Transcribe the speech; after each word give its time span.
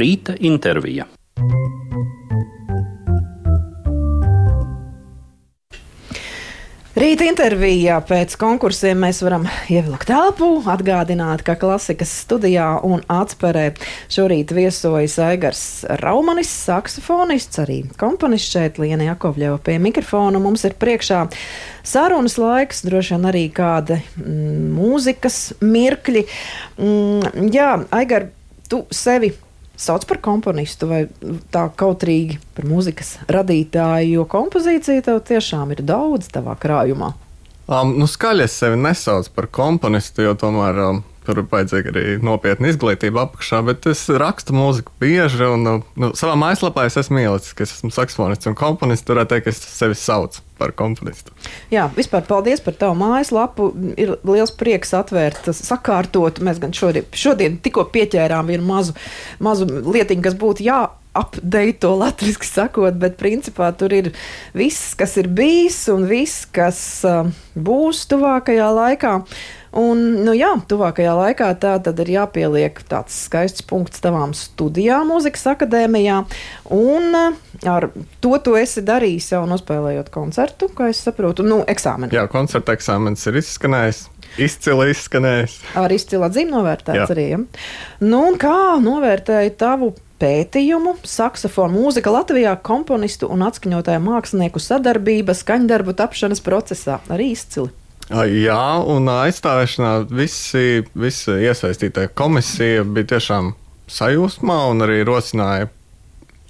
Rīta 0.00 0.32
intervija. 0.48 1.04
Rīta 6.96 7.26
intervijā 7.28 7.98
pēc 8.08 8.36
konkursiem 8.40 9.02
mēs 9.04 9.20
varam 9.20 9.44
ievilkt 9.68 10.08
telpu, 10.08 10.48
atgādināt, 10.72 11.42
ka 11.44 11.56
klasikas 11.60 12.14
studijā 12.22 12.70
un 12.86 13.04
atspērē 13.12 13.66
šorīt 14.08 14.54
viesojas 14.56 15.18
Aigars 15.26 15.66
Raumanis, 16.00 16.48
saksofonists, 16.48 17.60
arī 17.60 17.82
komponists 18.00 18.56
šeit, 18.56 18.80
Liena 18.80 19.10
Jakovļeva 19.10 19.60
pie 19.68 19.76
mikrofona. 19.84 20.40
Mums 20.40 20.64
ir 20.64 20.78
priekšā 20.80 21.26
sarunas 21.84 22.38
laiks, 22.40 22.86
droši 22.88 23.18
vien 23.18 23.28
arī 23.34 23.44
kāda 23.52 24.00
mm, 24.00 24.64
mūzikas 24.80 25.38
mirkļi. 25.60 26.26
Mm, 26.80 27.52
jā, 27.52 27.70
Aigar, 28.00 28.30
tu 28.70 28.86
sevi 28.94 29.34
sauc 29.80 30.04
par 30.08 30.20
komponistu 30.24 30.88
vai 30.90 31.00
tā 31.52 31.64
kautrīgi 31.80 32.38
par 32.56 32.68
mūzikas 32.68 33.16
radītāju, 33.32 34.18
jo 34.18 34.28
kompozīcija 34.30 35.06
tev 35.08 35.22
tiešām 35.30 35.74
ir 35.76 35.84
daudz 35.88 36.28
tavā 36.34 36.56
krājumā. 36.60 37.14
Um, 37.70 37.94
nu, 38.00 38.08
skaļi 38.10 38.48
es 38.48 38.56
sevi 38.58 38.78
nesaucu 38.80 39.30
par 39.36 39.46
komponistu, 39.54 40.24
jo 40.26 40.34
tomēr 40.34 40.78
um, 40.88 41.04
tur 41.22 41.44
vajadzīga 41.52 41.92
arī 41.92 42.04
nopietna 42.24 42.72
izglītība 42.72 43.28
apakšā, 43.28 43.60
bet 43.68 43.86
es 43.86 44.02
rakstu 44.10 44.56
mūziku 44.56 44.90
bieži. 45.02 45.44
Un, 45.46 45.84
nu, 45.94 46.10
savā 46.18 46.34
mājaslapā 46.40 46.88
es 46.88 46.98
esmu 46.98 47.22
ielicis, 47.22 47.54
ka 47.54 47.62
es 47.66 47.76
esmu 47.76 47.92
saksofonists 47.94 48.50
un 48.50 48.58
komponists. 48.58 49.06
Tur 49.06 49.20
varētu 49.20 49.36
teikt, 49.36 49.46
ka 49.46 49.54
es 49.54 49.62
sevi 49.76 49.98
saucu 49.98 50.42
par 50.58 50.74
komponistu. 50.76 51.30
Jā, 51.72 51.86
vispār 51.94 52.26
paldies 52.26 52.62
par 52.64 52.74
tavu 52.80 52.98
mājaslapu. 53.00 53.70
Ir 53.94 54.16
liels 54.26 54.50
prieks 54.58 54.90
atvērt, 54.96 55.52
sakārtot. 55.54 56.42
Mēs 56.44 56.58
gan 56.62 56.74
šodien, 56.76 57.06
šodien 57.14 57.60
tikko 57.62 57.86
pieķērām 57.94 58.50
vienu 58.50 58.66
mazu, 58.66 58.98
mazu 59.38 59.68
lietiņu, 59.68 60.26
kas 60.26 60.40
būtu 60.42 60.66
jā 60.66 60.82
apdeito 61.16 61.94
latviešu 61.98 62.46
sakot, 62.46 62.98
bet 63.00 63.18
principā 63.20 63.70
tur 63.76 63.94
ir 63.94 64.12
viss, 64.56 64.94
kas 64.98 65.16
ir 65.20 65.30
bijis 65.32 65.82
un 65.92 66.06
viss, 66.10 66.44
kas 66.46 66.80
uh, 67.08 67.30
būs 67.58 68.04
tuvākajā 68.10 68.68
laikā. 68.76 69.16
Un, 69.70 70.00
nu 70.26 70.32
jā, 70.34 70.50
tuvākajā 70.66 71.12
laikā 71.14 71.48
tā 71.62 71.76
tad 71.82 72.00
ir 72.02 72.08
jāpieliek 72.16 72.80
tāds 72.90 73.14
skaists 73.28 73.62
punkts 73.62 74.02
tavām 74.02 74.32
studijām 74.34 75.12
mūzikas 75.12 75.46
akadēmijā. 75.52 76.24
Un 76.74 77.14
ar 77.14 77.86
to 78.22 78.32
tu 78.42 78.56
esi 78.58 78.82
darījis 78.82 79.30
jau 79.36 79.44
nospēlējot 79.50 80.10
koncertu, 80.14 80.72
kā 80.74 80.90
es 80.90 81.04
saprotu, 81.06 81.46
nu, 81.46 81.60
eksāmenu. 81.70 82.10
Jā, 82.14 82.26
koncerta 82.30 82.74
eksāmenis 82.74 83.30
ir 83.30 83.38
izskanējis. 83.44 84.04
Izcili 84.42 84.90
izskanējis. 84.92 85.56
Ar 85.78 85.94
izcilu 85.94 86.26
atzīmi 86.26 86.54
novērtēts 86.54 87.02
jā. 87.02 87.08
arī. 87.14 87.26
Ja? 87.32 87.40
Nu, 88.02 88.24
kā 88.42 88.78
novērtēji 88.82 89.54
tavu 89.58 89.94
pētījumu 90.20 90.96
saksofonu 91.08 91.80
mūzika 91.80 92.12
Latvijā 92.12 92.52
komponistu 92.62 93.28
un 93.32 93.44
atskaņotāju 93.46 94.02
mākslinieku 94.04 94.62
sadarbība 94.62 95.34
skaņdarbu 95.36 95.96
tapšanas 95.98 96.42
procesā? 96.44 97.00
Arī 97.12 97.32
izcili. 97.34 97.72
Jā, 98.10 98.82
un 98.90 99.06
aizstāvēšanā 99.06 99.92
visi, 100.10 100.82
visi 100.98 101.36
iesaistītie 101.46 102.08
komisija 102.18 102.82
bija 102.82 103.12
tiešām 103.14 103.52
sajūsmā 103.90 104.56
un 104.72 104.82
arī 104.86 105.04
rosināja 105.06 105.68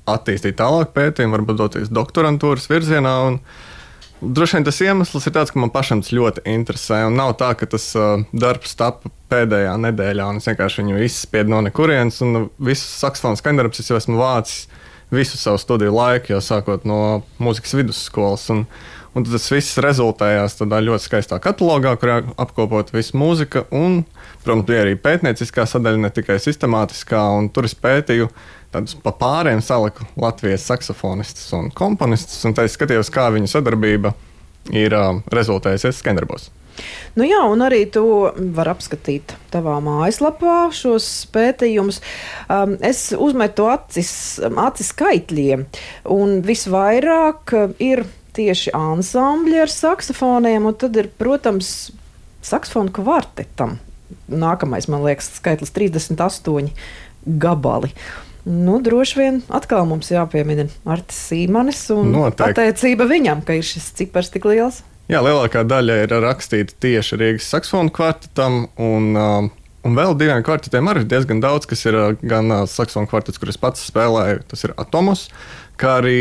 attīstīt 0.08 0.56
tālāk 0.58 0.94
pētījumu, 0.96 1.36
varbūt 1.36 1.60
doties 1.60 1.92
doktorantūras 1.92 2.68
virzienā. 2.70 3.12
Un, 3.28 3.38
Droši 4.20 4.58
vien 4.58 4.66
tas 4.66 4.78
iemesls 4.84 5.26
ir 5.26 5.32
tāds, 5.32 5.52
ka 5.52 5.60
man 5.62 5.72
pašam 5.72 6.02
tas 6.04 6.12
ļoti 6.12 6.44
interesē. 6.52 7.06
Un 7.08 7.16
nav 7.16 7.32
tā, 7.40 7.54
ka 7.56 7.68
tas 7.70 7.86
uh, 7.96 8.20
darbs 8.36 8.76
tapa 8.76 9.08
pēdējā 9.32 9.72
nedēļā, 9.80 10.26
un 10.28 10.40
es 10.42 10.48
vienkārši 10.50 10.82
viņu 10.82 11.00
izspiedu 11.06 11.54
no 11.54 11.62
nekurienes. 11.64 12.20
Un 12.26 12.50
visus 12.60 13.00
saksofonu 13.00 13.40
skaņdarbus 13.40 13.80
es 13.80 13.88
jau 13.88 13.96
esmu 14.00 14.20
vācis 14.20 14.66
visu 15.10 15.40
savu 15.40 15.58
studiju 15.58 15.94
laiku, 15.96 16.34
jau 16.34 16.40
sākot 16.44 16.84
no 16.88 17.22
mūzikas 17.42 17.72
vidusskolas. 17.80 18.44
Un, 18.52 18.66
Un 19.10 19.24
tas 19.26 19.48
viss 19.50 19.78
rezultējās 19.82 20.54
tādā 20.60 20.78
ļoti 20.86 21.08
skaistā 21.08 21.40
katalogā, 21.42 21.96
kurā 21.98 22.20
apkopot 22.38 22.92
visu 22.94 23.18
mūziku. 23.18 23.64
Un, 23.74 24.04
protams, 24.44 24.68
bija 24.68 24.84
arī 24.84 24.94
pētnieciskā 25.02 25.66
sadaļa, 25.66 26.04
ne 26.04 26.10
tikai 26.14 26.38
sistemātiskā. 26.42 27.24
Tur 27.50 27.66
es 27.66 27.74
pētīju 27.74 28.30
tādus 28.70 28.94
pa 29.02 29.10
pāriem 29.18 29.58
saliku 29.66 30.06
Latvijas 30.20 30.68
saksofonistus 30.70 31.50
un 31.58 31.72
komponistus. 31.74 32.38
Un 32.46 32.54
tā 32.54 32.68
es 32.68 32.78
skatījos, 32.78 33.10
kā 33.10 33.26
viņu 33.34 33.50
sadarbība 33.50 34.14
ir 34.70 34.94
uh, 34.94 35.18
rezultējusies 35.34 35.98
skandarbos. 36.04 36.52
Nu 37.18 37.26
jā, 37.26 37.40
un 37.50 37.60
arī 37.66 37.82
tu 37.92 38.04
vari 38.54 38.72
apskatīt 38.72 39.34
tavā 39.52 39.74
mājaslapā 39.84 40.70
šos 40.74 41.08
pētījumus. 41.34 41.98
Um, 42.46 42.76
es 42.78 43.08
uzmetu 43.16 43.66
acis, 43.72 44.12
acis 44.46 44.94
skaitļiem, 44.94 45.66
un 46.14 46.38
visvairāk 46.46 47.56
ir 47.82 48.06
tieši 48.36 48.74
ansambļi 48.76 49.60
ar 49.64 49.72
saksofoniem, 49.72 50.66
un 50.70 50.76
tad 50.78 50.96
ir, 51.00 51.10
protams, 51.20 51.90
saksofonu 52.46 52.92
kvartetam. 52.94 53.78
Nākamais, 54.30 54.88
man 54.90 55.04
liekas, 55.06 55.30
skaitlis 55.38 55.72
38 55.76 56.70
gabali. 57.40 57.92
Nu, 58.44 58.78
droši 58.80 59.18
vien 59.18 59.40
atkal 59.52 59.84
mums 59.88 60.08
jāpiemina 60.10 60.64
Artis 60.88 61.18
Sīmanis 61.28 61.82
un 61.92 62.14
Noteikti. 62.14 62.40
pateicība 62.40 63.06
viņam, 63.10 63.44
ka 63.44 63.58
ir 63.58 63.66
šis 63.66 63.90
cipars 63.98 64.32
tik 64.32 64.48
liels. 64.48 64.80
Jā, 65.10 65.20
lielākā 65.26 65.64
daļa 65.66 65.96
ir 66.04 66.14
rakstīta 66.22 66.76
tieši 66.80 67.18
Rīgas 67.20 67.50
saksofonu 67.52 67.92
kvartetam, 67.92 68.62
un, 68.80 69.08
uh, 69.18 69.50
un 69.86 69.96
vēl 69.96 70.16
diviem 70.18 70.42
kvartetiem 70.46 70.90
arī 70.92 71.06
diezgan 71.08 71.40
daudz, 71.42 71.68
kas 71.70 71.84
ir 71.88 71.96
uh, 71.96 72.10
gan 72.20 72.52
uh, 72.52 72.66
saksofonu 72.68 73.10
kvartets, 73.10 73.40
kurus 73.40 73.60
pats 73.60 73.84
spēlēju, 73.88 74.44
tas 74.50 74.66
ir 74.66 74.74
Atomus, 74.80 75.26
kā 75.80 75.96
arī 76.00 76.20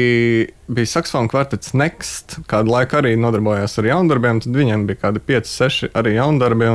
bija 0.71 0.93
saksofona 0.93 1.31
kvartets 1.31 1.73
Next, 1.77 2.39
kādu 2.49 2.73
laiku 2.73 2.99
arī 3.01 3.15
nodarbojās 3.19 3.77
ar 3.81 3.89
jaundarbiem. 3.89 4.43
Tad 4.45 4.55
viņiem 4.55 4.85
bija 4.89 5.03
kādi 5.07 5.23
5, 5.31 5.51
6 5.51 5.97
arī 5.99 6.15
jaundarbi. 6.15 6.71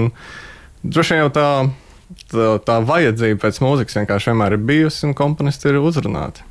Droši 0.84 1.14
vien 1.14 1.22
jau 1.24 1.30
tā, 1.32 1.48
tā, 2.32 2.48
tā 2.66 2.80
vajadzība 2.84 3.40
pēc 3.46 3.60
mūzikas 3.64 4.02
vienkārši 4.02 4.32
vienmēr 4.32 4.58
ir 4.58 4.66
bijusi, 4.68 5.06
un 5.08 5.16
komponisti 5.16 5.70
ir 5.70 5.80
uzrunāti. 5.80 6.44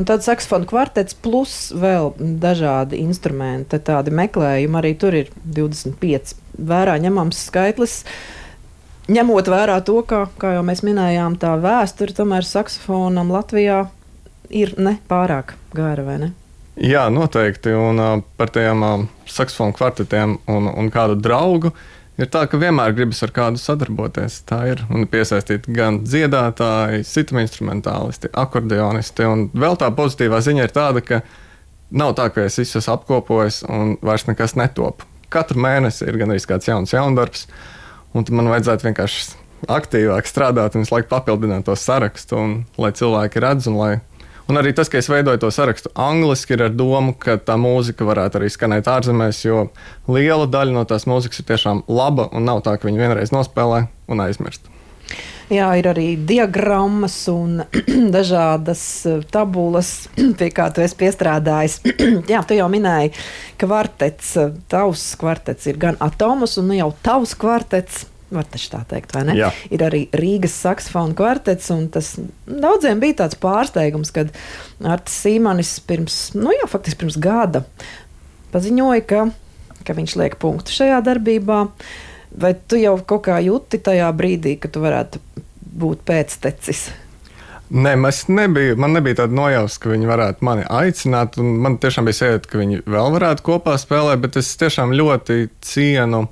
Un 0.00 0.06
tad 0.08 0.24
saksofona 0.24 0.68
kvartets 0.68 1.16
plus 1.16 1.54
vēl 1.76 2.14
dažādi 2.40 3.00
instrumenti, 3.02 3.80
tādi 3.84 4.12
meklējumi 4.16 4.80
arī 4.80 4.94
tur 5.00 5.16
ir 5.16 5.32
25 5.44 6.36
vērā 6.68 6.96
ņemams 7.04 7.42
skaitlis. 7.50 8.02
Ņemot 9.08 9.48
vērā 9.48 9.78
to, 9.88 10.02
ka, 10.04 10.26
kā 10.36 10.52
jau 10.58 10.64
mēs 10.68 10.82
minējām, 10.84 11.38
tā 11.40 11.54
vēsture 11.62 12.12
tomēr 12.12 12.44
saksofonam 12.44 13.30
Latvijā 13.32 13.86
ir 14.52 14.74
ne 14.76 14.98
pārāk 15.08 15.54
gara, 15.72 16.04
vai 16.04 16.18
ne? 16.20 16.28
Jā, 16.76 17.06
noteikti. 17.10 17.72
Un 17.72 17.98
uh, 17.98 18.18
par 18.36 18.52
tiem 18.54 18.84
uh, 18.84 19.06
saksofonu 19.26 19.72
kvartetiem 19.78 20.36
un, 20.52 20.68
un 20.68 20.90
kādu 20.92 21.16
draugu 21.18 21.72
ir 22.20 22.28
tā, 22.28 22.44
ka 22.50 22.60
vienmēr 22.60 22.92
gribas 22.98 23.22
ar 23.24 23.32
kādu 23.34 23.60
sadarboties. 23.62 24.42
Tā 24.48 24.60
ir. 24.74 24.84
Un 24.92 25.08
piesaistīt 25.10 25.70
gan 25.72 26.02
dziedātāji, 26.04 27.06
sitam 27.08 27.40
instrumentālisti, 27.42 28.28
akordeonisti. 28.36 29.24
Un 29.24 29.48
vēl 29.56 29.80
tā 29.80 29.88
pozitīvā 29.94 30.42
ziņa 30.44 30.68
ir 30.68 30.76
tāda, 30.76 31.02
ka 31.02 31.22
nav 31.90 32.14
tā, 32.18 32.28
ka 32.34 32.44
es 32.44 32.60
visus 32.60 32.90
apkopojos 32.92 33.64
un 33.72 33.96
vairs 34.04 34.28
nekas 34.28 34.54
netop. 34.58 35.02
Katru 35.32 35.64
mēnesi 35.64 36.06
ir 36.08 36.20
gan 36.20 36.32
arī 36.32 36.44
kāds 36.48 36.68
jauns 36.68 36.94
jaundarbs, 36.94 37.48
un 38.14 38.28
man 38.34 38.50
vajadzētu 38.54 38.88
vienkārši 38.88 39.24
aktīvāk 39.68 40.28
strādāt 40.30 40.76
un 40.76 40.84
visu 40.84 40.94
laiku 40.94 41.10
papildināt 41.10 41.66
to 41.66 41.74
sarakstu, 41.76 42.38
un, 42.38 42.54
lai 42.78 42.92
cilvēki 42.94 43.42
redz 43.42 43.70
un 43.70 43.80
lai 43.80 43.96
Un 44.48 44.56
arī 44.56 44.70
tas, 44.72 44.88
ka 44.88 44.96
es 44.96 45.10
veidoju 45.12 45.42
to 45.42 45.50
sarakstu 45.52 45.90
angliski, 45.92 46.54
ir 46.56 46.62
ar 46.64 46.70
domu, 46.72 47.12
ka 47.20 47.34
tā 47.36 47.58
mūzika 47.60 48.06
varētu 48.08 48.40
arī 48.40 48.48
skanēt 48.48 48.88
ārzemēs, 48.88 49.42
jo 49.44 49.66
liela 50.08 50.46
daļa 50.48 50.72
no 50.72 50.86
tās 50.88 51.04
mūzikas 51.04 51.42
ir 51.42 51.48
tiešām 51.50 51.82
laba 51.92 52.30
un 52.32 52.48
nav 52.48 52.62
tā, 52.64 52.78
ka 52.80 52.88
viņi 52.88 53.02
vienreiz 53.02 53.34
nospēlē 53.34 53.82
un 54.08 54.24
aizmirst. 54.24 54.70
Jā, 55.48 55.68
ir 55.80 55.88
arī 55.88 56.08
diagrammas 56.28 57.16
un 57.32 57.62
dažādas 58.16 58.82
eh, 59.08 59.22
tabulas, 59.32 59.92
pie 60.38 60.50
kā 60.52 60.68
tu 60.74 60.84
esi 60.84 60.98
piestrādājis. 61.00 61.80
Jā, 62.32 62.42
tu 62.44 62.58
jau 62.58 62.68
minēji, 62.72 63.14
ka 63.56 63.66
kvartets, 63.66 64.36
eh, 64.42 64.52
tavs 64.68 65.08
kvartets 65.20 65.70
ir 65.70 65.80
gan 65.80 65.98
atomus 66.04 66.58
un 66.60 66.70
nu 66.72 66.78
jau 66.78 66.92
tavs 67.04 67.36
kvartets 67.38 68.06
Var 68.28 68.44
taču 68.44 68.68
tā 68.74 68.82
teikt, 68.84 69.14
vai 69.16 69.22
ne? 69.24 69.34
Jā. 69.38 69.48
Ir 69.72 69.80
arī 69.86 70.02
Rīgas 70.20 70.52
saksofona 70.60 71.16
kvartets, 71.16 71.70
un 71.72 71.86
tas 71.92 72.10
daudziem 72.44 73.00
bija 73.00 73.22
tāds 73.22 73.38
pārsteigums, 73.40 74.12
kad 74.12 74.34
Artis 74.84 75.16
Sīmanis 75.24 75.70
pirms, 75.88 76.18
nu 76.36 76.52
jā, 76.52 76.66
faktiski 76.68 77.06
pirms 77.06 77.16
gada 77.24 77.62
paziņoja, 78.52 79.06
ka, 79.08 79.24
ka 79.80 79.96
viņš 79.96 80.16
liek 80.20 80.36
punktu 80.42 80.76
šajā 80.76 81.00
darbībā. 81.08 81.62
Vai 82.38 82.52
tu 82.68 82.76
jau 82.76 82.98
kaut 83.08 83.24
kā 83.30 83.38
jūti 83.40 83.80
tajā 83.80 84.10
brīdī, 84.12 84.58
ka 84.60 84.68
tu 84.68 84.84
varētu 84.84 85.22
būt 85.78 86.02
pēctecis? 86.08 86.88
Nē, 87.68 87.92
es 88.08 88.22
nebiju, 88.32 88.78
man 88.80 88.94
nebija 88.96 89.20
tāda 89.22 89.36
nojausma, 89.36 89.82
ka 89.82 89.90
viņi 89.92 90.08
varētu 90.08 90.46
mani 90.48 90.64
aicināt. 90.72 91.36
Man 91.36 91.76
tiešām 91.82 92.08
bija 92.08 92.16
sajūta, 92.22 92.48
ka 92.48 92.60
viņi 92.62 92.80
vēl 92.88 93.12
varētu 93.18 93.44
kopā 93.44 93.74
spēlēt, 93.80 94.22
bet 94.24 94.38
es 94.40 94.54
tiešām 94.60 94.94
ļoti 94.96 95.50
cienu 95.64 96.24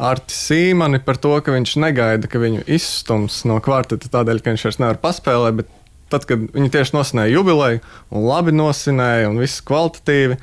Arti 0.00 0.32
Sīmani 0.32 1.02
par 1.04 1.18
to, 1.20 1.34
ka 1.44 1.52
viņš 1.52 1.74
negaida, 1.82 2.30
ka 2.30 2.40
viņu 2.40 2.62
izstums 2.70 3.42
no 3.48 3.58
kvarteta 3.60 4.08
tādēļ, 4.14 4.40
ka 4.40 4.54
viņš 4.54 4.66
vairs 4.68 4.78
nevar 4.80 5.00
paspēlēt, 5.02 5.66
tad, 6.10 6.24
kad 6.30 6.46
viņi 6.54 6.70
tieši 6.72 6.96
nosinēja 6.96 7.34
jubileju, 7.34 7.82
un 8.14 8.24
labi 8.30 8.54
nosinēja, 8.54 9.28
un 9.28 9.42
viss 9.42 9.60
kvalitatīvi, 9.66 10.38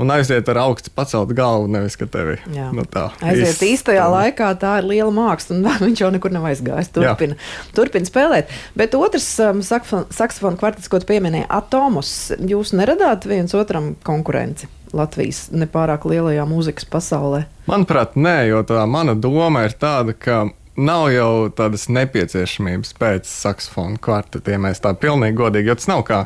un 0.00 0.10
aiziet 0.10 0.48
ar 0.48 0.58
augstu 0.64 0.90
paceltu 0.96 1.34
galvu, 1.36 1.66
nevis 1.68 1.96
ka 2.00 2.06
tevi 2.08 2.38
Jā. 2.54 2.70
nu, 2.72 2.84
tā 2.88 3.10
Aiziet 3.20 3.50
īsti- 3.52 3.70
īstajā 3.76 4.06
laikā, 4.08 4.48
tā 4.62 4.78
ir 4.80 4.88
liela 4.88 5.12
māksla, 5.12 5.56
un 5.58 5.66
viņš 5.86 6.00
jau 6.04 6.10
nekur 6.14 6.32
nav 6.32 6.46
aizgājis. 6.48 6.88
Turpina, 6.96 7.36
turpina 7.76 8.08
spēlēt. 8.08 8.52
Bet 8.78 8.94
otrs 8.98 9.26
um, 9.44 9.60
saksofon- 9.66 10.08
saksofonu 10.14 10.56
kvartets, 10.60 10.88
ko 10.88 10.98
tu 11.02 11.10
pieminēji, 11.12 11.44
Atomus, 11.52 12.32
jūs 12.40 12.72
neradāt 12.78 13.28
viens 13.28 13.52
otram 13.58 13.92
konkurenci 14.06 14.68
Latvijas 14.92 15.46
nepārāk 15.56 16.04
lielajā 16.04 16.42
mūzikas 16.48 16.84
pasaulē? 16.92 17.44
Manuprāt, 17.68 18.12
nē, 18.20 18.48
jo 18.50 18.58
tā 18.68 18.82
mana 18.88 19.14
doma 19.16 19.62
ir 19.64 19.72
tāda, 19.80 20.12
ka 20.12 20.42
nav 20.76 21.08
jau 21.12 21.50
tādas 21.52 21.88
nepieciešamības 21.92 22.94
pēc 23.00 23.28
saksofona 23.28 24.00
kvartetiem. 24.02 24.66
Mēs 24.66 24.82
tā 24.84 24.94
pilnīgi 24.98 25.38
godīgi, 25.38 25.70
jo 25.70 25.78
tas 25.78 25.88
nav 25.90 26.04
kā 26.08 26.20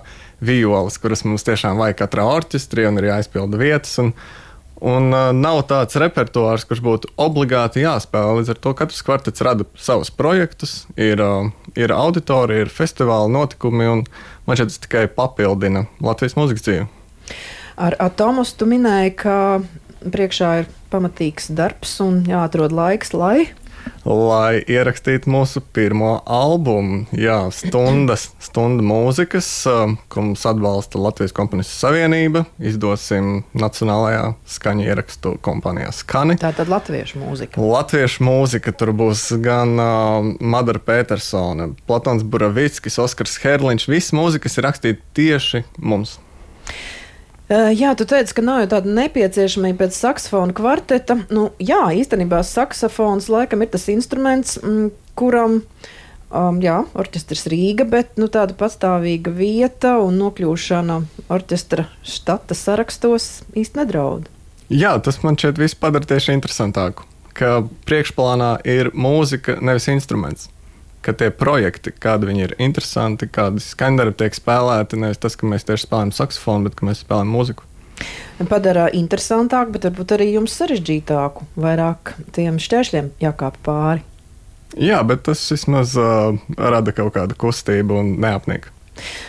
violas, 0.44 0.98
kuras 1.02 1.24
mums 1.26 1.46
tiešām 1.46 1.80
vajag 1.80 2.00
katrā 2.02 2.26
orķestrī 2.36 2.86
un 2.88 3.00
ir 3.00 3.10
jāizpilda 3.10 3.60
vietas. 3.60 3.96
Un, 4.02 4.12
un 4.84 5.08
uh, 5.10 5.30
nav 5.34 5.62
tāds 5.70 5.98
repertuārs, 6.00 6.66
kurš 6.68 6.84
būtu 6.84 7.12
obligāti 7.22 7.82
jāspēlē. 7.82 8.38
Līdz 8.40 8.54
ar 8.54 8.62
to 8.62 8.74
katrs 8.78 9.02
kvartets 9.06 9.44
rada 9.46 9.66
savus 9.80 10.12
projektus, 10.14 10.78
ir, 10.94 11.22
uh, 11.22 11.50
ir 11.74 11.94
auditorija, 11.96 12.66
ir 12.66 12.72
festivāla 12.72 13.32
notikumi, 13.32 13.90
un 13.90 14.06
man 14.46 14.60
šķiet, 14.60 14.72
tas 14.74 14.86
tikai 14.86 15.06
papildina 15.16 15.86
Latvijas 16.04 16.38
mūzikas 16.38 16.68
dzīvi. 16.68 16.88
Ar 17.76 17.96
Atomus 18.00 18.54
tu 18.56 18.68
minēji, 18.68 19.16
ka 19.20 19.36
priekšā 20.06 20.50
ir 20.62 20.68
pamatīgs 20.92 21.50
darbs 21.56 21.98
un 22.04 22.22
jāatrod 22.28 22.72
laiks, 22.72 23.12
lai. 23.16 23.50
Lai 24.06 24.60
ierakstītu 24.62 25.30
mūsu 25.30 25.62
pirmo 25.74 26.16
albumu. 26.26 27.04
Jā, 27.16 27.38
stundas, 27.54 28.28
stunda 28.42 28.84
mūzikas, 28.86 29.48
um, 29.70 29.96
ko 30.12 30.28
mums 30.28 30.44
atbalsta 30.48 31.00
Latvijas 31.02 31.34
Komponistu 31.36 31.74
Savienība. 31.80 32.44
Izdosim 32.62 33.44
Nacionālajā 33.56 34.34
skaņu 34.56 34.86
ierakstu 34.86 35.36
kompānijā 35.44 35.92
Skani. 35.96 36.38
Tā 36.40 36.52
tad 36.56 36.70
latviešu 36.72 37.22
mūzika. 37.22 37.62
Latviešu 37.62 38.26
mūzika 38.26 38.74
tur 38.76 38.94
būs 38.96 39.28
gan 39.42 39.74
uh, 39.78 40.30
Madara 40.40 40.82
Petersona, 40.82 41.70
Platons 41.88 42.26
Buravickis, 42.26 43.00
Oskars 43.02 43.38
Herliņš. 43.42 43.88
Viss 43.90 44.14
mūzikas 44.16 44.58
ir 44.58 44.68
rakstīta 44.70 45.16
tieši 45.18 45.64
mums. 45.78 46.18
Jā, 47.46 47.92
tu 47.94 48.02
teici, 48.10 48.34
ka 48.34 48.42
nav 48.42 48.64
jau 48.64 48.70
tāda 48.74 48.90
nepieciešamība 48.90 49.84
pēc 49.84 49.94
saksofona 49.94 50.54
kvarteta. 50.56 51.14
Nu, 51.30 51.52
jā, 51.62 51.78
īstenībā 51.94 52.40
saksofons 52.42 53.28
laikam 53.30 53.62
ir 53.62 53.70
tas 53.70 53.86
instruments, 53.92 54.56
mm, 54.58 54.88
kuram 55.18 55.60
um, 55.60 56.58
jā, 56.62 56.80
orķestris 56.98 57.46
Rīga, 57.52 57.86
bet 57.86 58.18
nu, 58.18 58.26
tāda 58.32 58.56
pastāvīga 58.58 59.30
vieta 59.36 59.94
un 60.02 60.18
nokļūšana 60.24 60.98
orķestra 61.30 61.86
štata 62.02 62.58
sarakstos 62.58 63.44
īsti 63.54 63.82
nedraud. 63.84 64.26
Jā, 64.66 64.96
tas 64.98 65.22
man 65.22 65.38
šeit 65.38 65.60
viss 65.62 65.78
padara 65.78 66.08
tieši 66.08 66.34
interesantāku. 66.34 67.06
Ka 67.36 67.60
priekšplānā 67.86 68.56
ir 68.66 68.90
mūzika, 68.96 69.60
nevis 69.62 69.86
instruments. 69.92 70.48
Ka 71.06 71.14
tie 71.14 71.28
projekti, 71.30 71.92
kādi 72.02 72.26
viņi 72.26 72.42
ir 72.42 72.52
interesanti, 72.58 73.28
kādi 73.30 73.62
skaņdarbi 73.62 74.16
tiek 74.18 74.34
spēlēti, 74.34 74.98
nevis 74.98 75.20
tas, 75.22 75.36
ka 75.38 75.46
mēs 75.46 75.62
tieši 75.68 75.86
spēlējam 75.86 76.10
saksofonu, 76.16 76.66
bet 76.66 76.74
ka 76.78 76.88
mēs 76.88 77.04
spēlējam 77.04 77.30
mūziku. 77.30 77.68
Padara 78.50 78.88
interesantāku, 78.92 79.76
bet 79.76 79.86
varbūt 79.86 80.16
arī 80.16 80.26
jums 80.34 80.56
sarežģītāku, 80.58 81.46
vairāk 81.62 82.16
tiem 82.34 82.58
šķēršļiem 82.60 83.14
jākāp 83.22 83.56
pāri. 83.64 84.02
Jā, 84.76 84.98
bet 85.06 85.22
tas 85.28 85.40
vismaz 85.52 85.94
uh, 85.96 86.36
rada 86.58 86.92
kaut 86.92 87.14
kādu 87.14 87.38
kustību 87.38 87.96
un 88.02 88.12
neapnieku. 88.20 88.74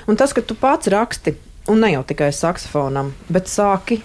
Un 0.10 0.18
tas, 0.20 0.34
ka 0.36 0.42
tu 0.44 0.58
pats 0.60 0.90
raksti, 0.92 1.38
un 1.72 1.84
ne 1.84 1.94
jau 1.94 2.04
tikai 2.10 2.34
saksofonam, 2.36 3.14
bet 3.32 3.52
sāki, 3.52 4.02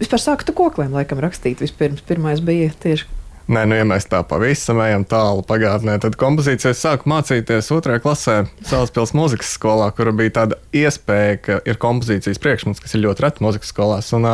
vispār 0.00 0.22
sāki 0.22 0.48
tu 0.48 0.54
koklēm 0.56 0.94
laikam 0.96 1.20
rakstīt. 1.20 1.60
Vispirms, 1.64 2.04
pirmais 2.06 2.40
bija 2.44 2.70
tieši 2.80 3.08
Nē, 3.50 3.64
nu, 3.66 3.74
ja 3.74 3.82
mēs 3.88 4.04
tā 4.06 4.20
pavisam 4.30 4.78
ejam 4.84 5.02
tālu 5.10 5.42
pagātnē, 5.42 5.96
tad 5.98 6.14
kompozīcijas 6.20 6.84
sāku 6.84 7.10
mācīties 7.10 7.72
otrajā 7.74 7.98
klasē 8.04 8.36
Salaspils 8.62 9.10
mūzikas 9.18 9.56
skolā, 9.56 9.88
kur 9.96 10.12
bija 10.14 10.36
tāda 10.36 10.58
iespēja, 10.70 11.40
ka 11.42 11.56
ir 11.66 11.80
kompozīcijas 11.82 12.38
priekšmets, 12.44 12.78
kas 12.84 12.94
ir 12.94 13.02
ļoti 13.08 13.26
reti 13.26 13.42
mūzikas 13.42 13.74
skolās. 13.74 14.12
Un, 14.14 14.28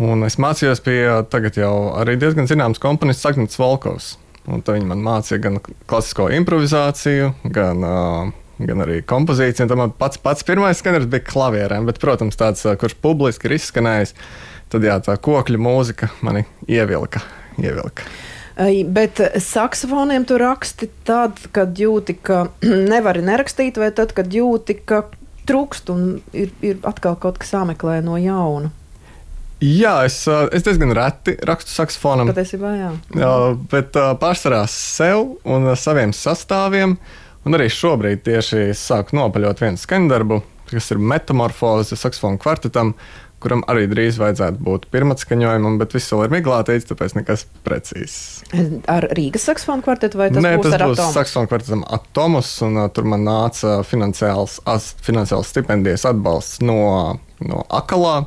un 0.00 0.24
es 0.24 0.38
mācījos 0.40 0.80
pie 0.86 0.96
tagad 1.28 1.60
jau 1.60 1.74
arī 2.00 2.16
diezgan 2.22 2.48
zināms 2.48 2.80
komponists 2.80 3.28
Agnēs 3.28 3.60
Volkovs. 3.60 4.14
Un 4.48 4.64
tad 4.64 4.78
viņi 4.78 4.88
man 4.94 5.04
mācīja 5.04 5.42
gan 5.50 5.60
klasisko 5.84 6.32
improvizāciju, 6.40 7.34
gan, 7.52 7.84
uh, 7.84 8.34
gan 8.64 8.84
arī 8.88 9.02
kompozīciju. 9.04 9.66
Un 9.66 9.74
tad 9.74 9.82
man 9.84 9.96
pats, 10.00 10.24
pats 10.24 10.46
pirmais 10.48 10.80
skaņdarbs 10.80 11.12
bija 11.12 11.28
klavierēm, 11.34 11.84
bet, 11.90 12.00
protams, 12.00 12.40
tāds, 12.40 12.64
kurš 12.80 12.96
publiski 13.04 13.50
ir 13.50 13.60
izskanējis, 13.60 14.16
tad 14.72 14.88
jā, 14.88 15.02
tā 15.04 15.20
kokļu 15.20 15.60
mūzika 15.68 16.14
mani 16.24 16.48
ievilka. 16.64 17.20
Ievilka. 17.62 18.06
Bet 18.96 19.20
saksofoniem 19.44 20.24
tu 20.24 20.38
raksti 20.40 20.88
tad, 21.04 21.42
kad 21.52 21.76
jūti, 21.76 22.16
ka 22.24 22.46
nevari 22.92 23.24
nerakstīt, 23.26 23.76
vai 23.80 23.90
tad, 23.96 24.16
kad 24.16 24.32
jūti, 24.32 24.78
ka 24.88 25.04
trūkst 25.46 25.92
un 25.92 26.08
ir, 26.34 26.50
ir 26.64 26.80
atkal 26.88 27.18
kaut 27.20 27.38
kas 27.42 27.54
jāmeklē 27.54 28.00
no 28.04 28.16
jauna. 28.20 28.72
Jā, 29.62 30.02
es, 30.04 30.18
uh, 30.28 30.50
es 30.52 30.66
diezgan 30.66 30.92
reti 30.96 31.32
rakstu 31.48 31.72
saksofonam. 31.72 32.28
Patiesībā, 32.28 32.72
jā. 32.76 32.90
Jā, 33.16 33.30
bet 33.72 33.96
uh, 33.96 34.10
pārsvarā 34.20 34.66
sev 34.68 35.38
un 35.48 35.70
saviem 35.80 36.12
sastāviem. 36.12 36.98
Un 37.46 37.56
arī 37.56 37.70
šobrīd 37.70 38.24
tieši 38.26 38.74
sāku 38.76 39.16
nopaļot 39.16 39.62
vienu 39.62 39.80
skaņdarbu, 39.80 40.40
kas 40.72 40.90
ir 40.92 41.00
metamorfoze 41.00 41.96
saksofonu 41.96 42.40
kvartetam, 42.42 42.92
kuram 43.42 43.62
arī 43.70 43.86
drīz 43.90 44.18
vajadzētu 44.20 44.62
būt 44.64 44.88
pirmatskaņojumam, 44.94 45.78
bet 45.80 45.94
viss 45.96 46.12
vēl 46.12 46.26
ir 46.26 46.34
miglātīts, 46.38 46.88
tāpēc 46.88 47.16
nekas 47.18 47.44
precīzs. 47.66 48.16
Ar 48.90 49.08
Rīgas 49.16 49.46
saksofonu 49.50 49.84
kvartetu 49.86 50.20
vai 50.20 50.30
tas 50.32 50.44
Nē, 50.44 50.56
būs 50.60 50.70
tas 50.70 50.76
ar 50.78 50.86
būs 50.90 51.16
saksofonu 51.16 51.50
kvartetam 51.52 51.86
Atomus, 51.98 52.50
un 52.66 52.80
uh, 52.80 52.90
tur 52.92 53.08
man 53.12 53.26
nāca 53.26 53.78
finansiāls, 53.86 54.60
as, 54.68 54.92
finansiāls 55.06 55.52
stipendijas 55.52 56.06
atbalsts 56.08 56.62
no, 56.64 57.18
no 57.44 57.64
Akalā. 57.68 58.22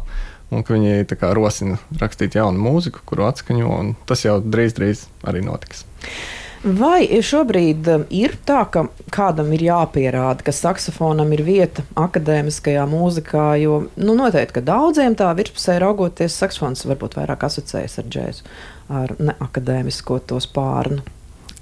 Un 0.49 0.63
ka 0.65 0.73
viņi 0.73 1.05
tā 1.05 1.13
kā 1.13 1.29
rosina 1.37 1.75
rakstīt 2.01 2.33
jaunu 2.39 2.57
mūziku, 2.63 3.03
kuru 3.05 3.27
atskaņo, 3.27 3.69
un 3.69 3.91
tas 4.09 4.23
jau 4.25 4.39
drīz, 4.41 4.73
drīz 4.77 5.03
arī 5.29 5.43
notiks. 5.45 5.83
Vai 6.63 7.07
šobrīd 7.23 7.87
um, 7.87 8.01
ir 8.11 8.33
tā, 8.43 8.65
ka 8.67 8.83
kādam 9.15 9.53
ir 9.55 9.63
jāpierāda, 9.69 10.43
ka 10.43 10.51
saksofonam 10.55 11.31
ir 11.35 11.43
vieta 11.47 11.85
akadēmiskajā 11.99 12.83
mūzikā? 12.89 13.45
Jo 13.61 13.77
nu, 13.95 14.15
noteikti, 14.17 14.57
ka 14.57 14.65
daudziem 14.67 15.15
tā 15.19 15.29
virspusē 15.37 15.77
raugoties, 15.79 16.35
saksofons 16.35 16.83
varbūt 16.89 17.15
vairāk 17.21 17.45
asociējas 17.47 18.01
ar 18.01 18.09
džēzu, 18.11 18.49
ar 18.91 19.15
neakadēmisko 19.31 20.19
to 20.27 20.41
spārnu. 20.43 20.99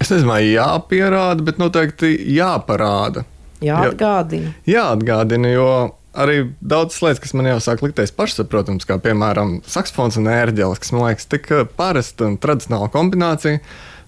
Es 0.02 0.10
nezinu, 0.10 0.34
jāpierāda, 0.42 1.46
bet 1.46 1.62
noteikti 1.62 2.16
jāparāda. 2.34 3.22
Jāatgādina. 3.62 4.52
Jāatgādina, 4.66 5.50
jo 5.54 5.70
arī 6.18 6.40
daudzas 6.58 7.02
lietas, 7.02 7.22
kas 7.22 7.34
man 7.38 7.50
jau 7.50 7.58
sāk 7.62 7.82
likties 7.84 8.14
pašsaprotams, 8.14 8.86
kā 8.88 8.98
piemēram 9.02 9.60
saksofons 9.66 10.18
un 10.18 10.30
ērģelis, 10.32 10.82
kas 10.82 10.94
man 10.94 11.06
liekas 11.06 11.30
tik 11.30 11.50
uh, 11.54 11.64
parasta 11.78 12.26
un 12.26 12.38
tradicionāla 12.42 12.90
kombinācija. 12.94 13.62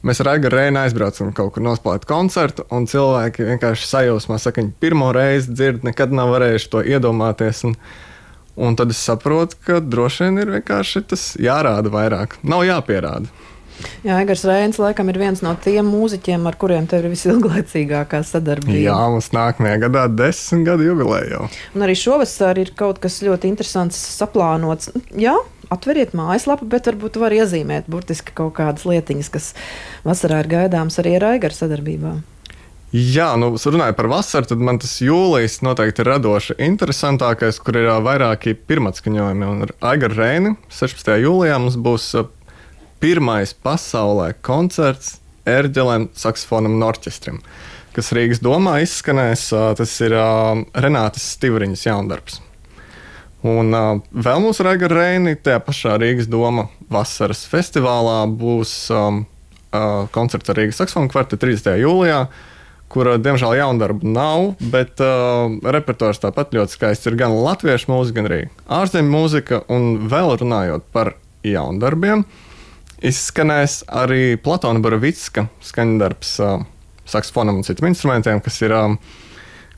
Mēs 0.06 0.22
ar 0.22 0.30
Aiguru 0.32 0.56
Reinu 0.56 0.80
aizbraucam 0.80 1.32
kaut 1.36 1.52
kur 1.54 1.64
nospēlēt 1.66 2.06
koncertu, 2.08 2.64
un 2.72 2.86
cilvēki 2.88 3.44
vienkārši 3.50 3.84
sajūsmā 3.84 4.38
saka, 4.40 4.62
viņi 4.62 4.72
pirmo 4.80 5.10
reizi 5.12 5.52
dzird, 5.52 5.84
nekad 5.84 6.14
nav 6.16 6.32
varējuši 6.32 6.70
to 6.72 6.80
iedomāties. 6.88 7.60
Un, 7.68 7.76
un 8.56 8.78
tad 8.80 8.94
es 8.94 9.02
saprotu, 9.04 9.58
ka 9.66 9.82
droši 9.84 10.24
vien 10.26 10.40
ir 10.40 10.54
vienkārši 10.56 11.04
tas 11.12 11.26
jārāda 11.36 11.92
vairāk. 11.92 12.38
Nav 12.48 12.64
jāpierāda. 12.64 13.28
Jā, 14.04 14.16
Egars 14.20 14.42
Reins 14.48 14.80
laikam 14.80 15.08
ir 15.12 15.18
viens 15.20 15.40
no 15.44 15.52
tiem 15.60 15.88
mūziķiem, 15.92 16.48
ar 16.48 16.56
kuriem 16.60 16.88
tev 16.88 17.04
ir 17.04 17.12
visilglaicīgākā 17.14 18.22
sadarbība. 18.26 18.80
Jā, 18.80 18.96
mums 19.12 19.30
nākamajā 19.36 19.82
gadā 19.84 20.06
desmit 20.12 20.66
gadu 20.68 20.88
jubileja 20.88 21.30
jau. 21.34 21.46
Un 21.76 21.84
arī 21.86 21.96
šovasar 21.98 22.60
ir 22.60 22.72
kaut 22.76 23.00
kas 23.04 23.20
ļoti 23.24 23.52
interesants 23.52 24.00
saplānots. 24.16 24.92
Jā, 25.16 25.36
atveriet 25.70 26.12
mājaslapu, 26.18 26.68
bet 26.70 26.90
varbūt 26.90 27.20
var 27.22 27.34
iezīmēt 27.36 27.88
burtiski 27.90 28.34
kaut 28.36 28.56
kādas 28.58 28.86
lietiņas, 28.88 29.30
kas 29.32 29.52
vasarā 30.06 30.42
ir 30.42 30.50
gaidāmas 30.50 30.98
arī 31.02 31.16
ar 31.18 31.30
Aigaru 31.34 31.56
sadarbībā. 31.56 32.18
Jā, 32.90 33.28
nu, 33.38 33.52
runājot 33.54 33.94
par 33.94 34.08
vasaru, 34.10 34.48
tad 34.50 34.62
man 34.66 34.80
tas 34.82 34.96
jūlijas 34.98 35.60
noteikti 35.62 36.02
ir 36.02 36.08
radoši 36.10 36.56
interesantākais, 36.66 37.60
kur 37.62 37.78
ir 37.78 37.86
vairāki 38.02 38.56
pirmatskaņojumi. 38.66 39.46
Un 39.46 39.66
ar 39.68 39.74
Aigaru 39.92 40.18
Reini 40.18 40.56
16. 40.74 41.12
jūlijā 41.22 41.60
mums 41.62 41.78
būs 41.78 42.08
pirmais 42.98 43.54
pasaulē 43.54 44.32
koncerts 44.42 45.20
ērģelēm, 45.46 46.10
saksofonam 46.18 46.74
un 46.80 46.88
orķestram, 46.90 47.38
kas 47.94 48.10
Rīgas 48.16 48.42
domā 48.42 48.80
izskanēs. 48.82 49.46
Tas 49.78 49.96
ir 50.02 50.18
Renātas 50.74 51.30
Stivriņas 51.36 51.86
jaundarbs. 51.86 52.42
Un 53.46 53.72
uh, 53.72 54.00
vēl 54.12 54.42
mums 54.42 54.58
ir 54.60 54.68
Aigaru 54.68 54.98
Reini, 54.98 55.32
tajā 55.40 55.62
pašā 55.64 55.94
Rīgas 56.00 56.28
doma 56.28 56.66
vasaras 56.92 57.46
festivālā 57.48 58.26
būs 58.28 58.72
um, 58.92 59.22
uh, 59.72 60.04
koncerts 60.12 60.52
ar 60.52 60.58
Rīgas 60.60 60.80
saksofonu 60.82 61.08
kvartetu 61.08 61.46
30. 61.46 61.78
jūlijā, 61.80 62.18
kura, 62.92 63.14
diemžēl, 63.22 63.54
jaundarbu 63.56 64.12
nav, 64.12 64.50
bet 64.74 65.00
uh, 65.00 65.48
repertuārs 65.72 66.20
tāpat 66.20 66.52
ļoti 66.52 66.76
skaists. 66.76 67.08
Ir 67.08 67.16
gan 67.20 67.32
latviešu 67.32 67.88
mūzika, 67.92 68.18
gan 68.18 68.28
arī 68.28 68.42
ārzemju 68.80 69.14
mūzika. 69.14 69.62
Un 69.72 70.10
vēl 70.12 70.34
runājot 70.42 70.84
par 70.92 71.14
jaundarbiem, 71.46 72.26
izskanēs 73.00 73.80
arī 73.88 74.36
Platona 74.36 74.84
Borovicka 74.84 75.48
skaņdarbs 75.64 76.36
uh, 76.44 76.68
saksofonam 77.08 77.62
un 77.62 77.64
citiem 77.64 77.88
instrumentiem, 77.94 78.44
kas 78.44 78.60
ir. 78.68 78.76
Um, 78.76 79.00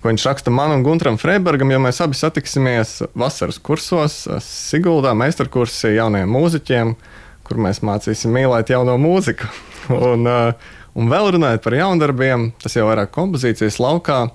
ko 0.02 0.10
viņš 0.10 0.26
raksta 0.28 0.52
man 0.54 0.74
un 0.74 0.84
Gunteram 0.86 1.16
Freibergam, 1.20 1.70
jo 1.70 1.78
mēs 1.82 2.02
abi 2.02 2.18
satiksimies 2.18 2.98
vasaras 3.18 3.60
kursos, 3.62 4.24
Siguldā, 4.42 5.14
meistarkursī 5.18 5.94
jaunajiem 5.96 6.36
mūziķiem, 6.36 6.94
kur 7.46 7.62
mēs 7.62 7.82
mācīsim 7.86 8.34
mīlēt 8.34 8.74
jauno 8.74 8.98
mūziku. 9.00 9.50
un, 10.12 10.26
uh, 10.26 10.70
Un 10.92 11.08
vēl 11.08 11.30
runājot 11.32 11.62
par 11.64 11.72
jaundarbiem, 11.72 12.50
tas 12.60 12.74
jau 12.76 12.84
vairāk 12.84 13.14
kompozīcijas 13.14 13.78
laukā, 13.80 14.26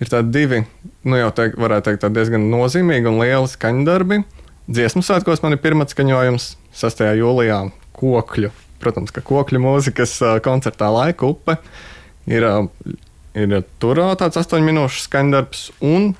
ir 0.00 0.08
tādi 0.08 0.32
divi, 0.32 0.60
nu 1.04 1.18
jau 1.18 1.28
teikt, 1.36 1.58
varētu 1.60 1.90
teikt, 1.90 2.06
diezgan 2.16 2.46
nozīmīgi 2.52 3.10
un 3.10 3.20
lieli 3.20 3.50
skaņdarbi. 3.52 4.22
Dziesmu 4.66 5.04
svētkos 5.04 5.44
man 5.44 5.54
ir 5.54 5.60
pirmā 5.62 5.84
skaņojums 5.90 6.48
6. 6.80 7.02
jūlijā 7.20 7.58
kokļu. 8.00 8.48
Protams, 8.80 9.12
ka 9.12 9.20
kokļu 9.24 9.60
mūzikas 9.60 10.16
koncertā 10.44 10.88
laika 10.92 11.28
upe 11.28 11.58
ir, 12.28 12.48
ir 13.36 13.60
tur 13.82 14.00
tāds 14.20 14.40
8 14.40 14.64
minūšu 14.64 15.04
skaņdarbs. 15.04 15.68
Un 15.84 16.14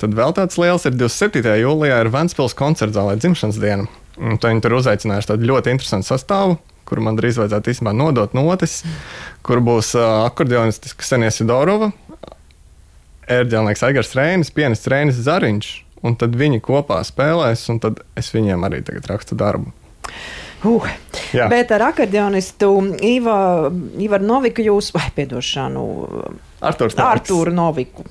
tad 0.00 0.14
vēl 0.16 0.36
tāds 0.36 0.60
liels 0.60 0.86
ir 0.86 0.94
27. 0.98 1.56
jūlijā 1.64 2.02
ir 2.04 2.12
Ventspils 2.12 2.56
koncerts 2.58 2.96
zālē 2.96 3.16
dzimšanas 3.18 3.58
diena. 3.62 3.88
Un 4.20 4.38
viņi 4.38 4.62
tur 4.62 4.78
uzaicinājuši 4.78 5.32
tādu 5.32 5.50
ļoti 5.50 5.74
interesantu 5.74 6.12
sastāvu 6.12 6.60
kur 6.88 7.00
man 7.04 7.18
drīz 7.18 7.38
vajadzētu 7.40 7.72
īstenībā 7.72 7.94
nodot 7.96 8.34
notis, 8.36 8.82
kur 9.46 9.62
būs 9.64 9.94
uh, 9.98 10.26
akordeonists 10.28 10.94
Ksenija 11.00 11.32
Sidorova, 11.34 11.90
ērģelnieks 13.32 13.84
Aigars 13.88 14.12
Reinis, 14.18 14.52
pianists 14.54 14.90
Reinis 14.92 15.20
Zariņš, 15.24 15.70
un 16.04 16.16
tad 16.20 16.36
viņi 16.36 16.60
kopā 16.64 17.00
spēlēs, 17.08 17.64
un 17.72 17.80
tad 17.80 18.02
es 18.20 18.28
viņiem 18.34 18.66
arī 18.68 18.82
tagad 18.84 19.08
rakstu 19.08 19.38
darbu. 19.40 19.72
Uh, 20.64 20.88
Jā. 21.34 21.48
bet 21.52 21.72
ar 21.74 21.90
akordeonistu 21.90 22.70
Iva, 23.04 23.70
Ivaru 24.00 24.28
Noviku 24.28 24.64
jūs, 24.64 24.92
vai 24.96 25.10
piedošanu, 25.16 25.86
Artūru 26.64 27.52
Noviku. 27.54 28.06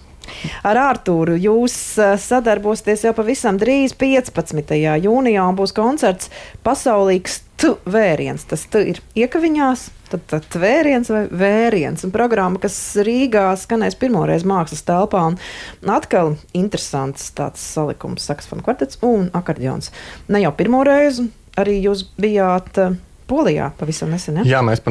Ar 0.63 0.79
Artūru 0.79 1.35
jūs 1.39 1.75
sadarbosieties 2.23 3.07
jau 3.07 3.13
pavisam 3.17 3.57
drīz, 3.59 3.95
15. 3.99 4.77
jūnijā, 5.03 5.47
un 5.49 5.57
būs 5.59 5.75
koncerts 5.75 6.31
Pasaulīgs 6.63 7.41
tu 7.59 7.75
vēriens. 7.89 8.45
Tas 8.47 8.65
tu 8.71 8.81
ir 8.93 8.99
iekaviņās, 9.19 9.85
tad, 10.11 10.25
tad 10.31 10.47
tvēriens 10.53 11.11
vai 11.11 11.25
vēriens. 11.27 12.05
Un 12.07 12.15
programma, 12.15 12.61
kas 12.63 12.77
Rīgā 13.03 13.49
skanēs 13.59 13.99
pirmoreiz 13.99 14.47
mākslas 14.47 14.83
telpā. 14.87 15.25
Un 15.31 15.93
atkal 15.93 16.35
interesants 16.55 17.31
tāds 17.35 17.63
salikums, 17.75 18.25
saksofona 18.27 18.65
kvartets 18.65 18.99
un 19.05 19.29
akordeons. 19.35 19.91
Ne 20.31 20.43
jau 20.43 20.53
pirmo 20.59 20.83
reizi, 20.87 21.29
arī 21.59 21.79
jūs 21.83 22.05
bijāt. 22.19 22.77
Uh, 22.77 23.01
Polijā 23.23 23.69
pavisam 23.79 24.11
nesen. 24.11 24.41
Ja? 24.41 24.57
Jā, 24.57 24.59
mēs 24.67 24.81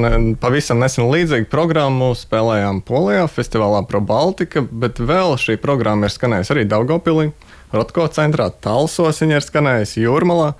pavisam 0.40 0.80
nesen 0.80 1.04
līdzīgu 1.12 1.50
programmu 1.52 2.14
spēlējām 2.16 2.80
Polijā, 2.88 3.26
festivālā 3.28 3.82
Pro 3.88 4.00
Baltica, 4.00 4.62
bet 4.64 5.02
vēl 5.02 5.36
šī 5.38 5.58
programma 5.60 6.08
ir 6.08 6.14
skanējusi 6.14 6.54
arī 6.54 6.64
Daugopilī, 6.70 7.28
Rotko 7.72 8.04
centrā, 8.12 8.48
Talsos 8.64 9.20
viņa 9.22 9.38
ir 9.38 9.46
skanējusi 9.46 10.02
Jūrmalā. 10.04 10.50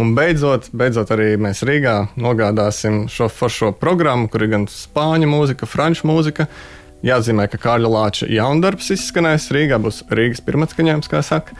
Un 0.00 0.14
beidzot, 0.16 0.70
beidzot 0.76 1.10
arī 1.12 1.34
mēs 1.40 1.64
Rīgā 1.68 1.96
nogādāsim 2.20 3.06
šo 3.12 3.28
foršo 3.32 3.72
programmu, 3.80 4.28
kur 4.32 4.44
ir 4.44 4.54
gan 4.54 4.68
spāņu 4.70 5.28
mūzika, 5.28 5.68
franču 5.68 6.08
mūzika. 6.08 6.48
Jāatzīmē, 7.04 7.48
ka 7.50 7.60
Kārļa 7.60 7.90
Lāča 7.92 8.28
jaundarbs 8.30 8.92
izskanēs 8.94 9.50
Rīgā, 9.52 9.80
būs 9.82 10.04
Rīgas 10.08 10.44
pirmatskaņojums, 10.46 11.10
kā 11.12 11.20
saka. 11.26 11.56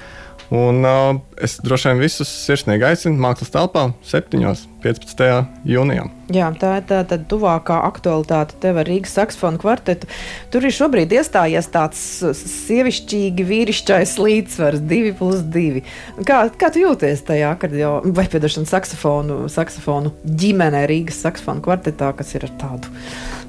Un 0.52 0.84
uh, 0.84 1.16
es 1.40 1.54
droši 1.64 1.88
vien 1.88 2.00
visus 2.02 2.28
sirsnīgi 2.44 2.84
aicinu 2.84 3.16
mākslas 3.24 3.48
telpā 3.54 3.86
7. 4.04 4.36
un 4.36 4.58
15. 4.82 5.22
jūnijā. 5.64 6.02
Jā, 6.34 6.50
tā 6.60 6.72
ir 6.80 6.84
tā 6.90 6.98
tad 7.08 7.24
tuvākā 7.30 7.78
aktualitāte 7.86 8.58
tev 8.60 8.82
ar 8.82 8.88
Rīgas 8.90 9.14
saksofonu 9.16 9.60
kvartetu. 9.62 10.10
Tur 10.52 10.66
ir 10.68 10.74
šobrīd 10.76 11.14
iestājies 11.16 11.70
tāds 11.72 12.02
sievišķīgi 12.42 13.46
vīrišķais 13.48 14.12
līdzsvars, 14.20 14.82
2 14.90 15.14
plus 15.22 15.40
2. 15.54 15.84
Kā, 16.28 16.42
kā 16.60 16.72
tu 16.74 16.82
jūties 16.84 17.24
tajā 17.30 17.54
akordeonu 17.56 18.12
vai 18.12 18.26
piedošanu 18.32 18.68
saksofonu, 18.68 19.38
saksofonu 19.52 20.12
ģimenē 20.42 20.84
Rīgas 20.90 21.22
saksofonu 21.24 21.64
kvartetā, 21.64 22.12
kas 22.18 22.36
ir 22.36 22.44
ar 22.50 22.52
tādu 22.60 22.92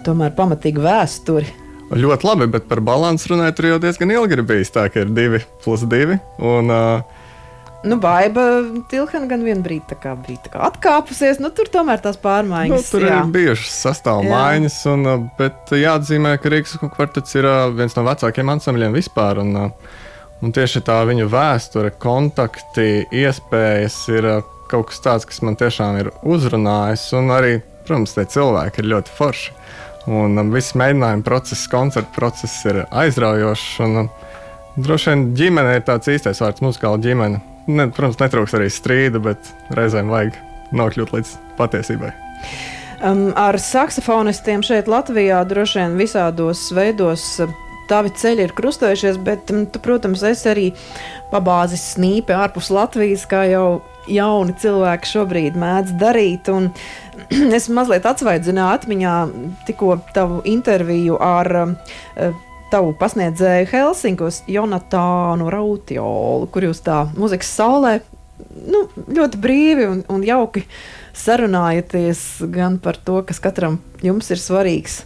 tomēr 0.07 0.31
pamatīgu 0.39 0.87
vēsturi? 0.87 1.62
Ļoti 1.93 2.25
labi, 2.25 2.47
bet 2.53 2.69
par 2.69 2.81
balansu 2.85 3.33
runājot, 3.33 3.57
tur 3.57 3.67
jau 3.69 3.81
diezgan 3.83 4.13
ilgi 4.15 4.37
ir 4.37 4.45
bijis 4.47 4.73
tā, 4.73 4.87
ka 4.89 5.03
ir 5.03 5.11
divi 5.13 5.43
plus 5.63 5.83
divi. 5.89 6.17
Un, 6.41 6.71
uh, 6.73 7.21
Nu, 7.83 7.97
Baiba 7.99 8.43
Tilhana 8.87 9.27
gan 9.27 9.41
vienā 9.43 9.59
brīdī 9.63 9.89
tā 9.89 9.97
kā 9.99 10.13
bija 10.15 10.39
tā 10.45 10.53
kā 10.53 10.61
atkāpusies, 10.69 11.41
nu 11.43 11.49
tur 11.51 11.67
tomēr 11.71 11.99
tās 11.99 12.15
pārmaiņas. 12.23 12.71
Nu, 12.71 12.91
tur 12.93 13.03
jā. 13.03 13.17
ir 13.17 13.33
bijušas 13.33 13.73
sastāvmaiņas, 13.83 14.77
un, 14.93 15.09
bet 15.35 15.73
jāatzīmē, 15.75 16.37
ka 16.39 16.51
Rīgas 16.53 16.77
kvartets 16.79 17.35
ir 17.35 17.47
viens 17.75 17.97
no 17.97 18.05
vecākajiem 18.07 18.53
ansambļiem 18.55 18.95
vispār. 18.95 19.43
Un, 19.43 19.57
un 20.39 20.55
tieši 20.55 20.83
tā 20.87 21.01
viņu 21.09 21.27
vēsture, 21.33 21.91
kontakti, 21.99 23.03
iespējas 23.11 23.99
ir 24.15 24.29
kaut 24.71 24.93
kas 24.93 25.03
tāds, 25.03 25.27
kas 25.27 25.43
man 25.43 25.59
tiešām 25.59 25.99
ir 25.99 26.13
uzrunājis. 26.23 27.09
Un 27.19 27.35
arī, 27.35 27.57
protams, 27.83 28.15
tie 28.15 28.23
cilvēki 28.37 28.79
ir 28.79 28.93
ļoti 28.95 29.17
forši. 29.19 29.57
Un 30.11 30.35
um, 30.39 30.51
viss 30.51 30.75
mēģinājuma 30.79 31.23
process, 31.23 31.67
koncerta 31.71 32.11
process 32.15 32.65
ir 32.67 32.81
aizraujošs. 32.89 33.67
Un, 33.85 34.03
um, 34.03 34.09
droši 34.75 35.11
vien 35.11 35.25
ģimene 35.39 35.77
ir 35.77 35.85
tāds 35.87 36.11
īstais 36.11 36.41
vārds, 36.43 36.63
muzikāla 36.65 36.99
ģimene. 37.03 37.39
Ne, 37.71 37.87
protams, 37.95 38.19
netrūks 38.19 38.57
arī 38.57 38.67
strīda, 38.73 39.21
bet 39.23 39.53
reizēm 39.77 40.11
vajag 40.11 40.35
nokļūt 40.75 41.13
līdz 41.15 41.35
patiesībai. 41.59 42.11
Um, 43.03 43.29
ar 43.39 43.55
saksofonistiem 43.59 44.63
šeit 44.63 44.89
Latvijā 44.91 45.41
droši 45.47 45.79
vien 45.79 45.95
visādos 45.99 46.65
veidos 46.75 47.25
tavi 47.87 48.11
ceļi 48.15 48.47
ir 48.47 48.53
krustojušies, 48.55 49.19
bet, 49.23 49.51
um, 49.51 49.65
tu, 49.67 49.79
protams, 49.83 50.23
es 50.27 50.43
arī 50.49 50.69
pabāzis 51.31 51.93
snīpi 51.95 52.35
ārpus 52.35 52.71
Latvijas, 52.73 53.25
kā 53.29 53.45
jau 53.51 53.81
jauni 54.11 54.55
cilvēki 54.59 55.11
šobrīd 55.13 55.59
mēdz 55.59 55.97
darīt. 56.01 56.49
Es 57.57 57.69
mazliet 57.71 58.05
atsvaidzināju 58.09 58.77
atmiņā 58.79 59.13
tikko 59.67 59.97
tavu 60.15 60.41
interviju 60.49 61.19
ar 61.23 61.51
uh, 61.59 62.41
tavu 62.73 62.95
pasniedzēju 62.97 63.69
Helsinkos, 63.69 64.41
Jonatānu 64.49 65.51
Rautiolu, 65.53 66.49
kur 66.49 66.65
jūs 66.65 66.81
tā 66.85 67.03
muzikas 67.17 67.51
saulē 67.53 67.99
nu, 68.65 68.87
ļoti 69.13 69.39
brīvi 69.41 69.87
un, 69.89 70.01
un 70.09 70.25
jauki 70.25 70.65
sarunājaties 71.17 72.23
gan 72.53 72.79
par 72.81 72.97
to, 73.05 73.21
kas 73.27 73.41
katram 73.43 73.79
jums 74.03 74.31
ir 74.33 74.41
svarīgs 74.41 75.03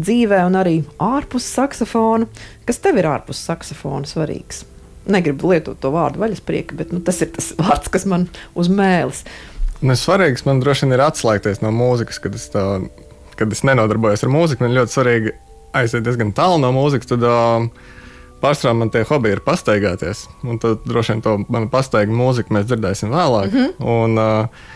dzīvē, 0.00 0.42
un 0.48 0.56
arī 0.60 0.76
ārpus 1.02 1.48
saksofona. 1.52 2.28
Kas 2.64 2.80
tev 2.82 3.00
ir 3.00 3.10
ārpus 3.10 3.42
saksofona 3.50 4.08
svarīgs? 4.08 4.64
Negribu 5.08 5.52
lietot 5.52 5.78
to 5.80 5.92
vārdu 5.94 6.20
vaļasprieka, 6.20 6.76
bet 6.76 6.90
nu, 6.92 7.00
tas 7.04 7.22
ir 7.24 7.30
tas 7.32 7.52
vārds, 7.58 7.88
kas 7.92 8.04
man 8.08 8.28
uz 8.58 8.68
mēles. 8.68 9.24
Nu, 9.80 9.96
svarīgs 9.96 10.44
man 10.44 10.60
droši 10.60 10.84
vien 10.84 10.98
ir 10.98 11.04
atslēgties 11.06 11.62
no 11.64 11.72
mūzikas, 11.72 12.18
kad 12.20 12.34
es, 12.36 12.50
tā, 12.52 12.64
kad 13.40 13.54
es 13.54 13.64
nenodarbojos 13.64 14.26
ar 14.26 14.32
mūziku. 14.32 14.66
Man 14.66 14.76
ļoti 14.76 14.96
svarīgi 14.96 15.32
aiziet 15.80 16.04
diezgan 16.04 16.34
tālu 16.36 16.60
no 16.60 16.74
mūzikas. 16.76 17.08
Tad, 17.14 17.24
uh, 17.24 17.96
Pārsvarā 18.40 18.72
man 18.72 18.88
tie 18.88 19.02
hobiji 19.04 19.36
ir 19.36 19.42
pastaigāties. 19.44 20.22
Un 20.48 20.56
tad 20.60 20.86
droši 20.88 21.12
vien 21.12 21.24
to 21.24 21.34
man 21.52 21.66
pastaigu 21.72 22.14
mūziku 22.16 22.54
mēs 22.56 22.70
dzirdēsim 22.70 23.12
vēlāk. 23.12 23.52
Mm 23.52 23.64
-hmm. 23.64 23.88
un, 23.96 24.18
uh, 24.18 24.68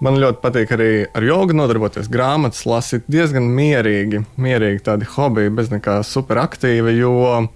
Man 0.00 0.16
ļoti 0.16 0.40
patīk 0.40 0.70
arī 0.72 1.06
ar 1.12 1.22
jogu 1.22 1.52
nodarboties, 1.52 2.08
grāmatas 2.08 2.64
lasīt. 2.64 3.02
Diezgan 3.12 3.42
mierīgi, 3.42 4.22
mierīgi 4.40 4.80
tādi 4.80 5.04
hobiji, 5.04 5.50
bez 5.50 5.68
nekā 5.68 5.98
superaktīva. 6.08 6.88
Jo 6.96 7.12
uh, 7.20 7.48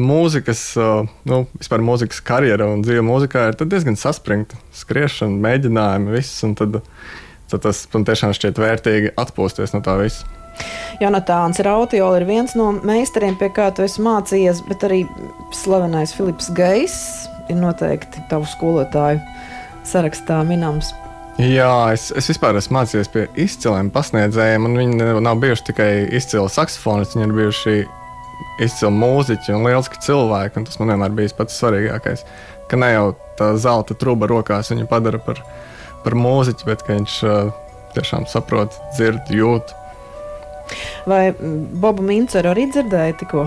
mūzikas, 0.00 0.62
nu, 1.28 1.40
vispār 1.58 1.82
mūzikas 1.84 2.22
karjera 2.24 2.68
un 2.72 2.82
dzīve 2.84 3.04
mūzikā 3.06 3.48
ir 3.50 3.58
diezgan 3.60 3.98
saspringta. 4.00 4.58
Skriešana, 4.74 5.36
mēģinājumi, 5.44 6.14
viss. 6.14 6.42
Tad, 6.58 6.80
tad 7.50 7.66
tas 7.66 7.84
man 7.92 8.06
tiešām 8.08 8.34
šķiet 8.36 8.60
vērtīgi 8.62 9.14
atpūsties 9.20 9.76
no 9.76 9.82
tā 9.84 9.98
visa. 10.02 10.26
Jonatāns 11.02 11.58
Rautiola 11.66 12.20
ir 12.20 12.28
viens 12.28 12.54
no 12.58 12.70
meistariem, 12.86 13.34
pie 13.38 13.50
kā 13.54 13.70
tu 13.74 13.82
esi 13.86 14.02
mācījies, 14.04 14.62
bet 14.68 14.84
arī 14.86 15.02
slavenais 15.54 16.14
Filips 16.14 16.52
Gejs 16.54 16.98
ir 17.50 17.58
noteikti 17.58 18.22
tavu 18.30 18.46
skolotāju 18.48 19.18
sarakstā 19.84 20.40
minams. 20.46 20.92
Jā, 21.42 21.90
es, 21.90 22.12
es 22.14 22.30
vispār 22.30 22.54
esmu 22.60 22.78
mācījies 22.78 23.10
pie 23.10 23.24
izciliem 23.42 23.90
pasniedzējiem, 23.94 24.68
un 24.68 24.78
viņi 24.78 25.08
nav 25.26 25.40
bijuši 25.42 25.66
tikai 25.72 25.90
izcili 26.14 26.46
saksofonisti, 26.46 27.18
viņi 27.18 27.26
ir 27.26 27.38
bijuši 27.40 27.74
izcili 28.62 28.92
mūziķi 28.94 29.54
un 29.56 29.66
lieliski 29.66 30.00
cilvēki. 30.04 30.60
Un 30.60 30.68
tas 30.68 30.80
man 30.80 30.94
vienmēr 30.94 31.14
bija 31.16 31.34
pats 31.38 31.58
svarīgākais. 31.60 32.24
Ka 32.70 32.80
ne 32.80 32.90
jau 32.92 33.06
tā 33.38 33.52
zelta 33.60 33.96
truba 33.98 34.28
rokās 34.30 34.72
viņu 34.72 34.88
padara 34.90 35.20
par, 35.22 35.42
par 36.04 36.16
mūziķi, 36.18 36.68
bet 36.68 36.86
viņš 36.88 37.16
uh, 37.28 37.50
tiešām 37.96 38.28
saprot, 38.30 38.76
dzird, 38.94 39.30
jūt. 39.32 39.74
Vai 41.06 41.28
mm, 41.32 41.80
Bobu 41.82 42.04
Minceru 42.06 42.54
arī 42.54 42.68
dzirdēja 42.72 43.18
tikko? 43.20 43.46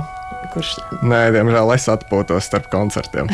Kurš... 0.53 0.75
Nē, 1.05 1.27
diemžēl 1.35 1.71
es 1.73 1.87
atpūtos 1.91 2.45
starp 2.47 2.69
koncertiem. 2.71 3.29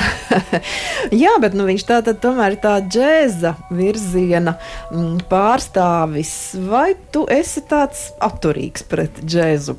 Jā, 1.24 1.36
bet 1.44 1.56
nu, 1.58 1.68
viņš 1.68 1.86
tā 1.90 2.00
tad 2.06 2.22
tomēr 2.24 2.56
ir 2.56 2.62
tā 2.64 2.78
džēza 2.82 3.54
virziena 3.76 4.56
mm, 4.90 5.26
pārstāvis. 5.30 6.34
Vai 6.70 6.94
tu 7.14 7.28
esi 7.32 7.66
tāds 7.70 8.10
atturīgs 8.24 8.88
pret 8.90 9.22
džēzu? 9.24 9.78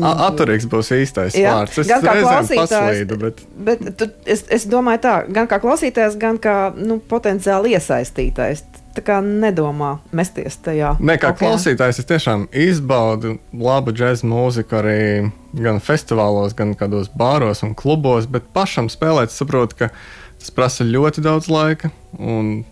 Atturīgs 0.00 0.64
būs 0.72 0.88
īstais 0.96 1.34
Jā, 1.36 1.56
vārds. 1.58 1.78
Es 1.82 1.88
gan 1.90 2.04
kā 2.04 2.14
klausītājs, 2.16 2.70
paslīdu, 2.72 3.18
bet... 3.20 3.42
bet 3.66 3.82
tu, 4.00 4.08
es, 4.24 4.46
es 4.48 4.64
domāju 4.70 5.02
tā, 5.04 5.16
gan 5.28 5.48
kā 5.50 5.58
klausītājs, 5.60 6.16
gan 6.20 6.38
kā 6.40 6.56
nu, 6.76 6.96
potenciāli 7.10 7.74
iesaistītais 7.76 8.64
tā 8.96 9.04
kā 9.04 9.18
nedomā 9.24 9.94
mesties 10.16 10.58
tajā. 10.64 10.94
Nē, 11.00 11.16
kā 11.20 11.32
okay. 11.32 11.46
klausītājs, 11.46 12.02
es 12.02 12.08
tiešām 12.08 12.46
izbaudu 12.64 13.36
labu 13.56 13.94
džēzu 13.96 14.28
mūziku 14.28 14.78
arī 14.80 14.98
gan 15.56 15.80
festivālos, 15.84 16.56
gan 16.56 16.74
kādos 16.78 17.08
bāros 17.16 17.64
un 17.64 17.76
klubos, 17.78 18.28
bet 18.28 18.48
pašam 18.56 18.90
spēlēt, 18.92 19.32
saprotu, 19.32 19.84
ka 19.84 19.90
tas 20.40 20.52
prasa 20.54 20.88
ļoti 20.88 21.24
daudz 21.24 21.48
laika. 21.52 21.92
Un 22.18 22.62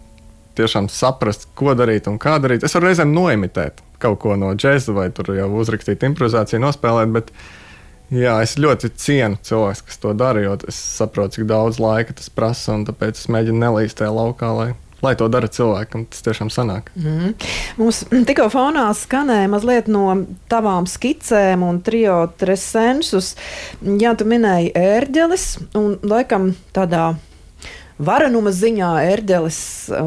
tiešām 0.58 0.90
saprast, 0.92 1.48
ko 1.56 1.72
darīt 1.78 2.08
un 2.10 2.18
kā 2.20 2.36
darīt. 2.42 2.66
Es 2.66 2.76
varu 2.76 2.90
reizēm 2.90 3.14
noimitēt 3.16 3.80
kaut 4.02 4.20
ko 4.24 4.36
no 4.40 4.52
džēza, 4.56 4.94
vai 4.96 5.08
tur 5.14 5.32
jau 5.36 5.48
uzrakstīt 5.62 6.04
improvizāciju, 6.08 6.62
nospēlēt. 6.64 7.14
Bet, 7.14 7.32
jā, 8.14 8.36
es 8.44 8.58
ļoti 8.60 8.92
cienu 9.00 9.40
cilvēku, 9.46 9.88
kas 9.88 10.02
to 10.02 10.14
dara, 10.18 10.44
jo 10.44 10.58
es 10.68 10.78
saprotu, 11.00 11.38
cik 11.38 11.50
daudz 11.50 11.80
laika 11.82 12.16
tas 12.16 12.32
prasa, 12.32 12.76
un 12.78 12.86
tāpēc 12.88 13.20
es 13.20 13.32
mēģinu 13.32 13.64
nelīst 13.64 14.00
tajā 14.00 14.14
laukā. 14.16 14.54
Lai 14.56 14.70
lai 15.02 15.14
to 15.16 15.28
dara 15.32 15.48
cilvēkam, 15.48 16.04
tas 16.12 16.24
tiešām 16.24 16.50
sanāk. 16.52 16.90
Mm. 16.98 17.32
Mums 17.80 18.02
tikko 18.28 18.50
fonā 18.52 18.86
skanēja 18.96 19.48
mazliet 19.52 19.88
no 19.88 20.04
tavām 20.52 20.88
skicēm 20.90 21.64
un 21.66 21.80
trio 21.84 22.22
tresensus. 22.40 23.32
Jā, 23.80 24.14
tu 24.18 24.28
minēji 24.28 24.74
ērģelis 24.76 25.46
un 25.80 25.96
laikam 26.04 26.52
tādā 26.76 27.14
varenuma 28.00 28.52
ziņā 28.54 28.92
ērģelis 29.10 29.62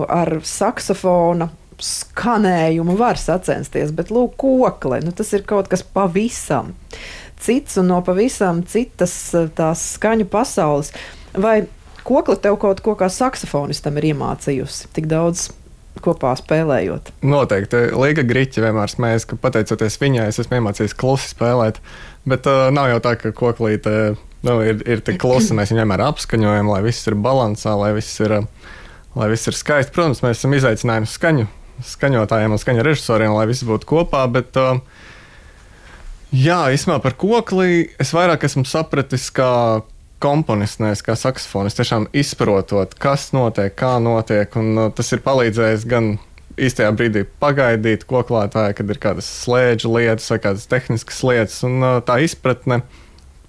ar 0.10 0.40
saksofona 0.48 1.50
skanējumu 1.82 2.98
var 3.00 3.18
sacensties, 3.22 3.94
bet 3.96 4.12
lūk, 4.14 4.36
kokle, 4.42 5.00
nu, 5.06 5.14
tas 5.16 5.32
ir 5.34 5.46
kaut 5.48 5.72
kas 5.72 5.82
pavisam 5.84 6.74
cits 7.44 7.80
un 7.82 7.90
no 7.92 8.02
pavisam 8.06 8.62
citas 8.68 9.14
tās 9.58 9.88
skaņu 9.98 10.30
pasaules. 10.32 10.94
Vai 11.34 11.64
Kokli 12.04 12.36
tev 12.44 12.58
kaut 12.60 12.82
ko 12.84 12.98
kā 13.00 13.08
saksofonistam 13.12 13.96
ir 14.00 14.10
iemācījusi 14.12 14.90
tik 14.96 15.08
daudz 15.12 15.48
kopā 16.04 16.34
spēlējot. 16.36 17.14
Noteikti. 17.24 17.80
Līga 17.96 18.26
Grīķa 18.28 18.66
vienmēr 18.66 18.92
smējas, 18.92 19.28
ka 19.30 19.38
pateicoties 19.40 19.96
viņai, 20.02 20.28
es 20.32 20.42
esmu 20.42 20.60
iemācījies 20.60 20.98
klusi 21.00 21.32
spēlēt. 21.32 21.80
Bet 22.28 22.50
uh, 22.50 22.68
nav 22.76 22.90
jau 22.92 23.00
tā, 23.06 23.14
ka 23.22 23.32
koklīte 23.38 23.94
nu, 24.44 24.58
ir, 24.66 24.82
ir 24.84 25.04
tik 25.06 25.22
klusa. 25.24 25.56
Mēs 25.56 25.72
viņu 25.72 25.84
vienmēr 25.84 26.04
apskaņojam, 26.10 26.74
lai 26.74 26.82
viss 26.84 27.08
ir 27.08 27.16
balansā, 27.24 27.78
lai 27.80 27.94
viss 27.96 28.20
ir, 28.26 28.36
lai 29.16 29.30
viss 29.32 29.48
ir 29.48 29.56
skaisti. 29.56 29.96
Protams, 29.96 30.24
mēs 30.26 30.42
esam 30.42 30.58
izaicinājumi 30.58 31.12
skaņu, 31.14 31.48
skaņotājiem 31.88 32.56
un 32.56 32.62
skaņu 32.62 32.86
režisoriem, 32.86 33.34
lai 33.36 33.48
viss 33.50 33.66
būtu 33.68 33.90
kopā. 33.90 34.26
Bet, 34.32 34.56
uh, 34.60 34.80
Jā, 36.34 36.64
īstenībā 36.74 36.98
par 37.04 37.14
kokli 37.14 37.92
es 38.02 38.10
vairāk 38.10 38.48
esmu 38.48 38.64
sapratis, 38.66 39.28
kā 39.30 39.84
komponists, 40.24 40.80
nevis 40.82 41.04
kā 41.06 41.14
saksofonists, 41.20 41.78
tiešām 41.78 42.08
izprotot, 42.18 42.96
kas 42.98 43.28
notiek, 43.38 43.76
kā 43.78 44.00
notiek. 44.02 44.56
Un, 44.58 44.72
uh, 44.74 44.88
tas 44.98 45.14
ir 45.14 45.22
palīdzējis 45.22 45.86
gan 45.92 46.16
īstajā 46.58 46.90
brīdī 46.98 47.22
pagaidīt 47.38 48.08
koklētāju, 48.10 48.78
kad 48.80 48.96
ir 48.96 49.02
kādas 49.04 49.30
slēdzu 49.44 49.94
lietas 49.94 50.34
vai 50.34 50.40
kādas 50.42 50.66
tehniskas 50.72 51.22
lietas, 51.22 51.60
un 51.70 51.78
uh, 51.86 52.00
tā 52.08 52.18
izpratne 52.26 52.82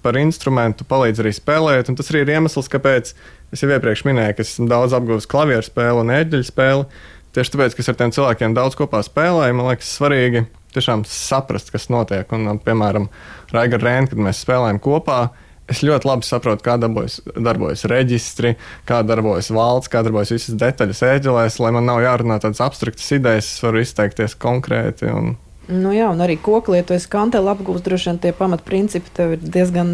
par 0.05 0.21
instrumentu 0.21 0.85
palīdz 0.85 1.23
arī 1.23 1.33
spēlēt. 1.33 1.89
Tas 1.89 2.13
arī 2.13 2.21
ir 2.21 2.35
iemesls, 2.35 2.69
kāpēc 2.69 3.15
es 3.49 3.65
jau 3.65 3.71
iepriekš 3.73 4.05
minēju, 4.05 4.37
ka 4.37 4.45
esmu 4.45 4.69
daudz 4.69 4.93
apguvis 4.93 5.25
klavieru 5.29 5.65
spēli 5.65 6.05
un 6.05 6.13
ēģeļu 6.19 6.49
spēli. 6.53 6.85
Tieši 7.35 7.51
tāpēc, 7.51 7.73
ka 7.75 7.83
es 7.83 7.91
ar 7.91 7.97
tiem 7.99 8.13
cilvēkiem 8.15 8.53
daudz 8.55 8.77
kopā 8.79 9.01
spēlēju, 9.03 9.57
man 9.57 9.73
liekas, 9.73 9.89
svarīgi 9.97 10.45
tiešām 10.75 11.03
saprast, 11.07 11.71
kas 11.73 11.89
notiek. 11.91 12.29
Un, 12.35 12.59
piemēram, 12.63 13.09
Raiga 13.51 13.79
Rēna, 13.81 14.11
kad 14.11 14.21
mēs 14.23 14.43
spēlējam 14.45 14.79
kopā, 14.83 15.25
Es 15.65 15.79
ļoti 15.81 16.05
labi 16.05 16.27
saprotu, 16.27 16.61
kā 16.61 16.75
darbojas, 16.77 17.15
darbojas 17.41 17.87
reģistri, 17.89 18.51
kā 18.85 18.99
darbojas 19.01 19.49
valsts, 19.53 19.89
kā 19.89 20.03
darbojas 20.05 20.35
visas 20.35 20.59
detaļas 20.61 21.01
ēģelēs, 21.07 21.57
lai 21.63 21.71
man 21.73 21.89
nav 21.89 22.03
jārunā 22.05 22.37
tādas 22.43 22.61
abstraktas 22.61 23.07
idejas, 23.17 23.49
es 23.49 23.63
varu 23.65 23.81
izteikties 23.81 24.37
konkrēti. 24.37 25.09
Un... 25.09 25.33
Nu 25.65 25.95
jā, 25.95 26.11
un 26.13 26.21
arī 26.21 26.37
koklietojas 26.37 27.09
kantēla 27.09 27.55
apgūst, 27.57 27.85
droši 27.87 28.11
vien 28.11 28.21
tie 28.21 28.33
pamatprincipi 28.37 29.15
tev 29.17 29.33
ir 29.39 29.47
diezgan 29.57 29.89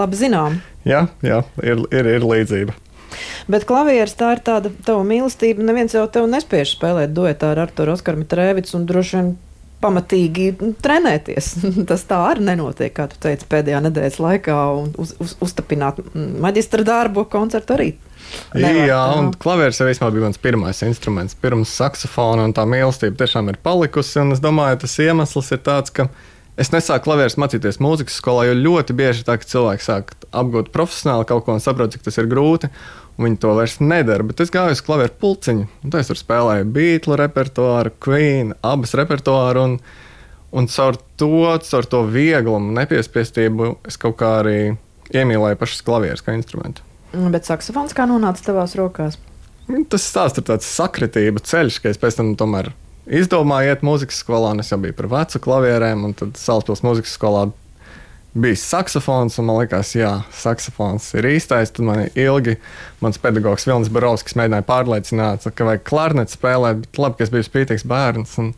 labi 0.00 0.18
zinām. 0.18 0.58
Jā, 0.88 1.04
jā 1.22 1.44
ir, 1.62 1.86
ir, 1.94 2.10
ir 2.18 2.26
līdzība. 2.26 2.74
Bet 3.50 3.66
klavieres 3.68 4.16
tā 4.18 4.34
ir 4.36 4.42
tāda 4.44 4.72
tava 4.86 5.06
mīlestība. 5.06 5.64
Neviens 5.66 5.94
jau 5.96 6.04
tev 6.12 6.28
nespēj 6.30 6.68
spēlēt 6.74 7.14
duetā 7.16 7.54
ar 7.54 7.64
Arthuru 7.66 7.96
Oskaru 7.96 8.22
Mitrēvicu 8.22 8.78
un 8.78 8.86
droši 8.90 9.18
vien 9.18 9.32
pamatīgi 9.82 10.46
trenēties. 10.82 11.52
Tas 11.90 12.06
tā 12.08 12.20
arī 12.30 12.46
nenotiek, 12.52 12.92
kā 12.96 13.08
tu 13.10 13.18
teici, 13.22 13.48
pēdējā 13.50 13.82
nedēļas 13.88 14.20
laikā, 14.22 14.58
un 14.78 14.94
uz, 15.02 15.14
uz, 15.22 15.36
uztapināt 15.42 16.00
maģistra 16.14 16.86
darbu, 16.86 17.26
koncertu 17.32 17.76
arī. 17.76 17.92
Nevar, 18.54 18.86
Jā, 18.88 19.00
un 19.18 19.32
klavieris 19.36 19.80
jau 19.80 19.88
īstenībā 19.90 20.12
bija 20.14 20.26
mans 20.28 20.40
pirmais 20.40 20.82
instruments. 20.86 21.36
Pirms 21.38 21.72
saksofona 21.76 22.46
un 22.48 22.54
tā 22.56 22.64
mīlestība 22.68 23.18
tiešām 23.20 23.50
ir 23.52 23.58
palikusi. 23.64 24.22
Es 24.32 24.40
domāju, 24.42 24.78
tas 24.84 24.94
iemesls 25.02 25.50
ir 25.52 25.60
tāds, 25.66 25.92
ka 25.92 26.08
es 26.60 26.72
nesāku 26.72 27.08
klavierus 27.08 27.36
mācīties 27.40 27.80
mūzikas 27.82 28.16
skolā, 28.22 28.46
jo 28.48 28.56
ļoti 28.56 28.96
bieži 28.96 29.26
tā, 29.28 29.36
cilvēki 29.36 29.84
sāk 29.84 30.14
apgūt 30.30 30.72
profesionāli 30.72 31.28
kaut 31.28 31.44
ko 31.44 31.56
un 31.56 31.64
saprot, 31.64 31.92
cik 31.92 32.06
tas 32.06 32.20
ir 32.22 32.30
grūti. 32.30 32.70
Viņi 33.20 33.38
to 33.42 33.52
vairs 33.58 33.76
nedara, 33.82 34.24
bet 34.24 34.40
es 34.40 34.50
gāju 34.52 34.76
uz 34.76 34.80
klavieru 34.84 35.12
pulciņu. 35.20 35.66
Es 35.98 36.08
tur 36.08 36.18
spēlēju 36.18 36.70
Beatles 36.72 37.20
repertuāru, 37.20 37.92
Queen, 38.02 38.54
abas 38.64 38.94
repertuāru. 38.98 39.66
Un, 39.66 39.74
un 40.56 40.68
caur 40.72 40.96
to, 41.20 41.42
caur 41.68 41.90
to 41.92 42.02
vieglumu, 42.08 42.72
nepiespiestību, 42.78 43.74
es 43.88 44.00
kaut 44.00 44.16
kā 44.22 44.38
arī 44.40 44.56
iemīlēju 45.12 45.60
pašas 45.60 45.84
klavierus 45.84 46.24
kā 46.24 46.36
instrumentu. 46.38 46.84
Bet 47.12 47.48
saksofons 47.48 47.92
kā 47.96 48.08
nonāca 48.08 48.48
tavās 48.48 48.76
rokās? 48.78 49.18
Tas 49.92 50.06
stāsts 50.08 50.40
ir 50.40 50.48
tāds 50.48 50.68
sakritība 50.68 51.42
ceļš, 51.44 51.82
ka 51.82 51.92
es 51.92 52.00
pēc 52.00 52.18
tam 52.18 52.32
tomēr 52.40 52.72
izdomāju 53.06 53.72
iet 53.72 53.84
mūzikas 53.86 54.22
skolā, 54.22 54.54
un 54.54 54.62
es 54.62 54.72
jau 54.72 54.78
biju 54.82 54.96
par 54.98 55.08
vecu 55.12 55.40
klavierēm, 55.42 56.06
un 56.08 56.16
tad 56.18 56.40
Salaspils 56.40 56.84
mūzikas 56.86 57.14
skolā 57.18 57.46
bija 58.34 58.56
saksofons, 58.56 59.36
un 59.38 59.48
man 59.48 59.58
liekas, 59.60 59.92
jā, 59.96 60.12
saksofons 60.36 61.10
ir 61.18 61.28
īstais. 61.34 61.72
Tad 61.74 61.84
man 61.86 62.06
ilgi 62.08 62.56
mans 63.04 63.20
pedagogs 63.20 63.66
Vilnis 63.68 63.92
Barovskis 63.92 64.36
mēģināja 64.38 64.66
pārliecināt, 64.68 65.46
ka 65.52 65.68
vajag 65.68 65.84
klarneti 65.88 66.36
spēlēt, 66.36 66.82
bet 66.86 67.00
labi, 67.02 67.18
ka 67.18 67.26
es 67.26 67.34
biju 67.34 67.48
spītīgs 67.48 67.86
bērns 67.88 68.34
un, 68.40 68.52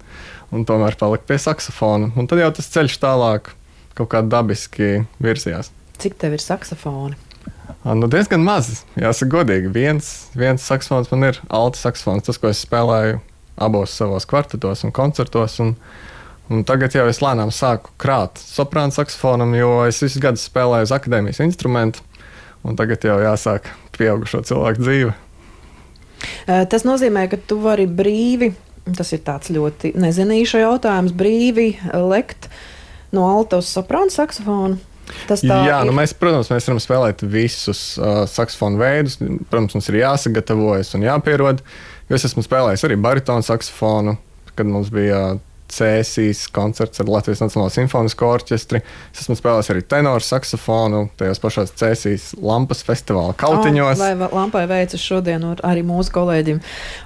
un 0.54 0.66
tomēr 0.68 0.98
paliku 1.00 1.28
pie 1.30 1.40
saksofona. 1.42 2.12
Un 2.14 2.30
tad 2.30 2.42
jau 2.42 2.52
tas 2.54 2.70
ceļš 2.76 2.98
tālāk 3.02 3.52
kaut 3.98 4.10
kā 4.14 4.22
dabiski 4.26 5.04
virzījās. 5.22 5.72
Cik 6.02 6.18
tev 6.22 6.38
ir 6.38 6.42
saksofoni? 6.42 7.18
Nu, 7.84 8.08
diezgan 8.10 8.42
maz, 8.44 8.82
jāsaka, 8.96 9.30
godīgi. 9.36 9.68
Viens, 9.74 10.14
viens 10.38 10.64
saksofons 10.64 11.10
man 11.12 11.30
ir 11.30 11.38
alta 11.52 11.80
saksofons, 11.80 12.24
tas, 12.26 12.40
ko 12.40 12.50
es 12.50 12.62
spēlēju 12.64 13.20
abos 13.64 13.92
savos 13.94 14.26
kvartetos 14.26 14.82
un 14.86 14.92
koncertos. 14.94 15.58
Un, 15.62 15.74
uh, 15.74 16.13
Un 16.52 16.64
tagad 16.68 16.92
jau 16.92 17.06
es 17.08 17.22
lēnām 17.24 17.48
sāku 17.54 17.94
krāt 18.00 18.40
soprānu 18.42 18.92
saksofonam, 18.92 19.54
jo 19.56 19.78
es 19.88 20.02
visus 20.04 20.20
gadus 20.20 20.44
spēlēju 20.50 20.88
uz 20.88 20.92
akadēmijas 20.92 21.40
instrumentu. 21.44 22.04
Un 22.64 22.76
tagad 22.76 23.04
jau 23.04 23.16
jāsāk 23.20 23.70
pieaugušo 23.96 24.42
cilvēku 24.48 24.84
dzīve. 24.84 25.14
Tas 26.44 26.84
nozīmē, 26.84 27.26
ka 27.32 27.38
tu 27.40 27.58
vari 27.64 27.86
brīvi, 27.88 28.50
tas 28.96 29.12
ir 29.16 29.22
tāds 29.24 29.52
ļoti 29.52 29.94
nezinīšu 30.00 30.60
jautājums, 30.62 31.14
brīvi 31.16 31.70
lekt 31.92 32.50
no 33.16 33.24
alta 33.28 33.60
uz 33.60 33.70
soprānu 33.72 34.12
saksofonu. 34.12 34.80
Jā, 35.44 35.80
ir. 35.80 35.84
nu 35.84 35.92
mēs, 35.96 36.14
protams, 36.16 36.48
mēs 36.52 36.64
varam 36.68 36.80
spēlēt 36.80 37.24
visus 37.28 37.82
uh, 38.00 38.24
saksofonu 38.28 38.80
veidus. 38.80 39.18
Protams, 39.20 39.76
mums 39.76 39.88
ir 39.92 40.00
jāsagatavojas 40.00 40.94
un 40.96 41.04
jāpierod. 41.04 41.60
Es 42.12 42.24
esmu 42.28 42.44
spēlējis 42.44 42.84
arī 42.88 42.96
baritonu 43.00 43.44
saksofonu, 43.44 44.16
kad 44.56 44.68
mums 44.68 44.92
bija. 44.92 45.24
Uh, 45.36 45.50
Cēsīs 45.74 46.44
koncerts 46.54 47.02
ar 47.02 47.08
Latvijas 47.10 47.42
Nacionālo 47.42 47.72
simfonisko 47.72 48.28
orķestri. 48.36 48.80
Es 49.12 49.24
esmu 49.24 49.36
spēlējis 49.38 49.70
arī 49.74 49.82
tenoru 49.90 50.24
saksofonu 50.24 51.04
tajos 51.18 51.42
pašos 51.42 51.74
Cēsīs 51.80 52.28
lampas 52.38 52.84
festivāla 52.86 53.34
kautiņos. 53.40 53.98
Oh, 53.98 54.02
lai 54.04 54.30
lampai 54.34 54.64
veicas 54.70 55.02
šodien 55.02 55.46
arī 55.66 55.82
mūsu 55.86 56.14
kolēģim 56.14 56.60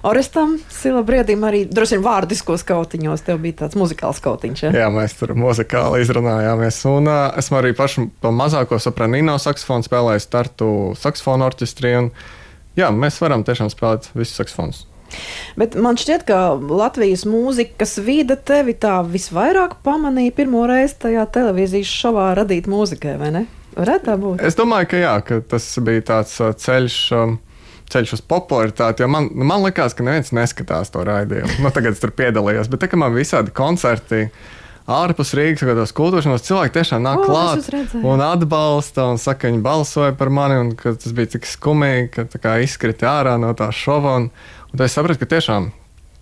Orestam 0.09 0.59
Silabriedim, 0.72 1.46
arī 1.48 1.64
droši 1.70 1.96
vien 1.96 2.04
vārdiskos 2.07 2.66
kautiņos. 2.68 3.24
Tev 3.26 3.40
bija 3.44 3.62
tāds 3.64 3.78
muzikāls 3.78 4.20
kautiņš. 4.24 4.66
Ja? 4.68 4.74
Jā, 4.85 4.90
mēs 4.92 5.16
tur 5.18 5.35
muzikāli 5.38 6.02
izrunājāmies. 6.04 6.83
Un 6.92 7.09
uh, 7.11 7.22
esmu 7.40 7.61
arī 7.62 7.72
pašu 7.78 8.09
to 8.22 8.35
mazāko 8.35 8.81
sopranīno 8.83 9.38
saksofonu 9.42 9.88
spēlējis 9.88 10.28
startu 10.28 10.70
saksofonu 11.00 11.48
orķestrī. 11.48 11.96
Un, 12.02 12.12
jā, 12.78 12.92
mēs 12.94 13.20
varam 13.24 13.46
tiešām 13.48 13.72
spēlēt 13.72 14.12
visus 14.14 14.38
saksofonus. 14.42 14.85
Bet 15.59 15.75
man 15.79 15.99
šķiet, 16.01 16.25
ka 16.29 16.40
Latvijas 16.57 17.25
mūzikas 17.29 17.99
vide 18.05 18.37
tevi 18.37 18.77
tā 18.79 19.01
visvairāk 19.07 19.79
pamanīja 19.87 20.37
pirmo 20.37 20.64
reizi 20.68 20.99
tajā 21.07 21.27
televīzijas 21.35 21.92
šovā 22.03 22.31
radīt 22.38 22.68
mūzikai, 22.71 23.16
vai 23.21 23.33
ne? 23.35 23.44
Varētu 23.79 24.09
tā 24.09 24.16
būt. 24.18 24.42
Es 24.47 24.59
domāju, 24.59 24.90
ka 24.90 25.03
jā, 25.03 25.14
ka 25.27 25.42
tas 25.55 25.66
bija 25.85 26.07
tāds 26.14 26.38
uh, 26.42 26.55
ceļš. 26.57 27.03
Um, 27.18 27.38
ceļš 27.88 28.18
uz 28.18 28.23
popularitāti. 28.29 29.07
Man, 29.09 29.31
man 29.33 29.62
liekas, 29.64 29.94
ka 29.97 30.05
neviens 30.05 30.29
neskatās 30.37 30.92
to 30.92 31.01
raidījumu. 31.09 31.62
Nu, 31.64 31.73
tagad 31.73 31.97
es 31.97 32.03
tur 32.03 32.12
piedalījos, 32.12 32.68
bet 32.68 32.83
tā 32.85 32.90
kā 32.92 33.01
man 33.01 33.14
visādi 33.16 33.55
koncerti. 33.57 34.27
Ārpus 34.88 35.35
Rīgas, 35.37 35.64
kad 35.68 35.77
tos 35.77 35.92
kultūras 35.92 36.44
cilvēki 36.46 36.72
tiešām 36.79 37.03
nāk 37.05 37.20
O, 37.20 37.27
klāt 37.29 37.66
un 38.01 38.22
atbalsta, 38.24 39.05
un 39.12 39.20
saka, 39.20 39.42
ka 39.42 39.51
viņi 39.53 39.61
balsoja 39.64 40.14
par 40.16 40.31
mani, 40.33 40.57
un 40.62 40.70
ka 40.79 40.94
tas 40.96 41.12
bija 41.16 41.35
tik 41.35 41.48
skumīgi, 41.48 42.07
ka 42.14 42.24
tā 42.33 42.40
kā 42.40 42.55
izkrita 42.64 43.11
ārā 43.18 43.35
no 43.40 43.53
tā 43.59 43.68
šova. 43.74 44.14
Un, 44.22 44.31
un 44.72 44.85
es 44.87 44.96
sapratu, 44.96 45.20
ka 45.20 45.29
tiešām 45.35 45.68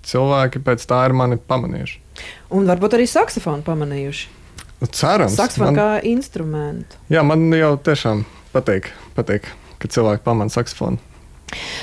cilvēki 0.07 0.65
pēc 0.67 0.87
tā 0.91 1.05
ir 1.07 1.15
mani 1.15 1.39
pamanījuši. 1.39 2.01
Un 2.59 2.67
varbūt 2.67 2.99
arī 2.99 3.07
saksofonu 3.11 3.63
pamanījuši. 3.67 4.33
Nu, 4.83 4.91
Cerams, 4.93 5.39
Saksofonu 5.39 5.71
man, 5.73 5.79
kā 5.79 5.91
instrumentu. 6.05 6.99
jā, 7.09 7.23
man 7.25 7.47
jau 7.57 7.77
tiešām 7.81 8.27
patīk, 8.53 8.91
patīk 9.17 9.47
ka 9.81 9.89
cilvēki 9.89 10.25
pamana 10.27 10.53
saksofonu. 10.53 10.99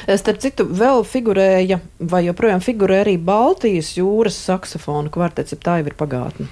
Starp 0.04 0.42
citu, 0.44 0.66
vēl 0.68 1.06
figurēja, 1.08 1.80
vai 2.12 2.26
joprojām 2.26 2.63
figurē 2.63 3.04
arī 3.06 3.16
Baltijas 3.22 3.94
jūras 3.96 4.36
saksofonu 4.50 5.12
kvartets, 5.13 5.56
ja 5.56 5.62
tā 5.63 5.78
jau 5.80 5.88
ir 5.88 5.96
pagātne. 6.00 6.50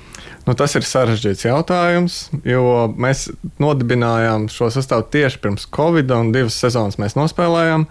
Nu, 0.48 0.56
tas 0.58 0.74
ir 0.78 0.86
sarežģīts 0.88 1.46
jautājums, 1.46 2.22
jo 2.48 2.88
mēs 2.96 3.28
nodibinājām 3.62 4.48
šo 4.52 4.72
sastāvu 4.74 5.06
tieši 5.14 5.44
pirms 5.44 5.68
Covid, 5.76 6.16
un 6.16 6.32
divas 6.36 6.58
sezonas 6.64 6.98
mēs 7.02 7.18
nospēlējām. 7.20 7.86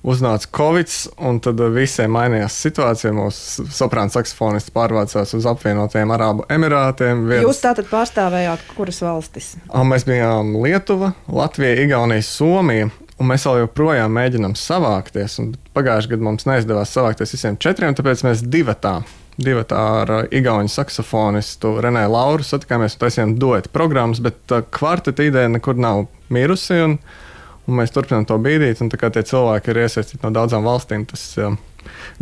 Uznāca 0.00 0.48
Covid, 0.56 0.88
un 1.28 1.42
tad 1.44 1.58
visiem 1.74 2.14
mainījās 2.16 2.54
situācija. 2.62 3.10
Mūsu 3.12 3.66
soprāna 3.68 4.08
saksofonists 4.14 4.72
pārvācās 4.72 5.34
uz 5.36 5.48
apvienotajiem 5.50 6.14
Arābu 6.16 6.46
Emirātiem. 6.48 7.26
Viens... 7.28 7.44
Jūs 7.44 7.60
tātad 7.60 7.90
pārstāvējāt 7.90 8.64
kuras 8.78 9.02
valstis? 9.04 9.50
Mēs 9.68 10.08
bijām 10.08 10.54
Lietuva, 10.62 11.12
Latvija, 11.28 11.76
Igaunija, 11.84 12.24
Somija. 12.24 12.88
Un 13.20 13.28
mēs 13.28 13.44
vēl 13.44 13.66
joprojām 13.66 14.14
mēģinām 14.16 14.54
savākties. 14.56 15.36
Pagājušajā 15.76 16.14
gadā 16.14 16.24
mums 16.24 16.46
neizdevās 16.48 16.92
savākties 16.96 17.34
visiem 17.36 17.58
četriem, 17.60 17.92
tāpēc 17.96 18.24
mēs 18.24 18.44
divi 18.48 18.74
tā. 18.80 19.00
Divi 19.40 19.62
ar 19.76 20.10
uh, 20.12 20.22
Igaunijas 20.36 20.74
saksofonistu 20.76 21.74
Renē 21.84 22.06
Lauru 22.10 22.44
satikāmies 22.44 22.96
un 22.96 23.02
taisījām 23.04 23.34
duetu 23.40 23.72
programmas, 23.72 24.20
bet 24.24 24.52
uh, 24.52 24.64
kvarteta 24.72 25.24
ideja 25.24 25.52
nekur 25.52 25.76
nav 25.80 26.06
mirusi. 26.32 26.80
Un, 26.84 26.96
un 27.68 27.78
mēs 27.78 27.92
turpinām 27.94 28.26
to 28.28 28.36
bīdīt. 28.40 28.80
Un, 28.84 28.90
tā 28.92 29.00
kā 29.00 29.12
tie 29.12 29.24
cilvēki 29.28 29.72
ir 29.72 29.82
iesaistīti 29.84 30.24
no 30.24 30.32
daudzām 30.36 30.64
valstīm, 30.68 31.06
tas 31.08 31.24
uh, 31.40 31.56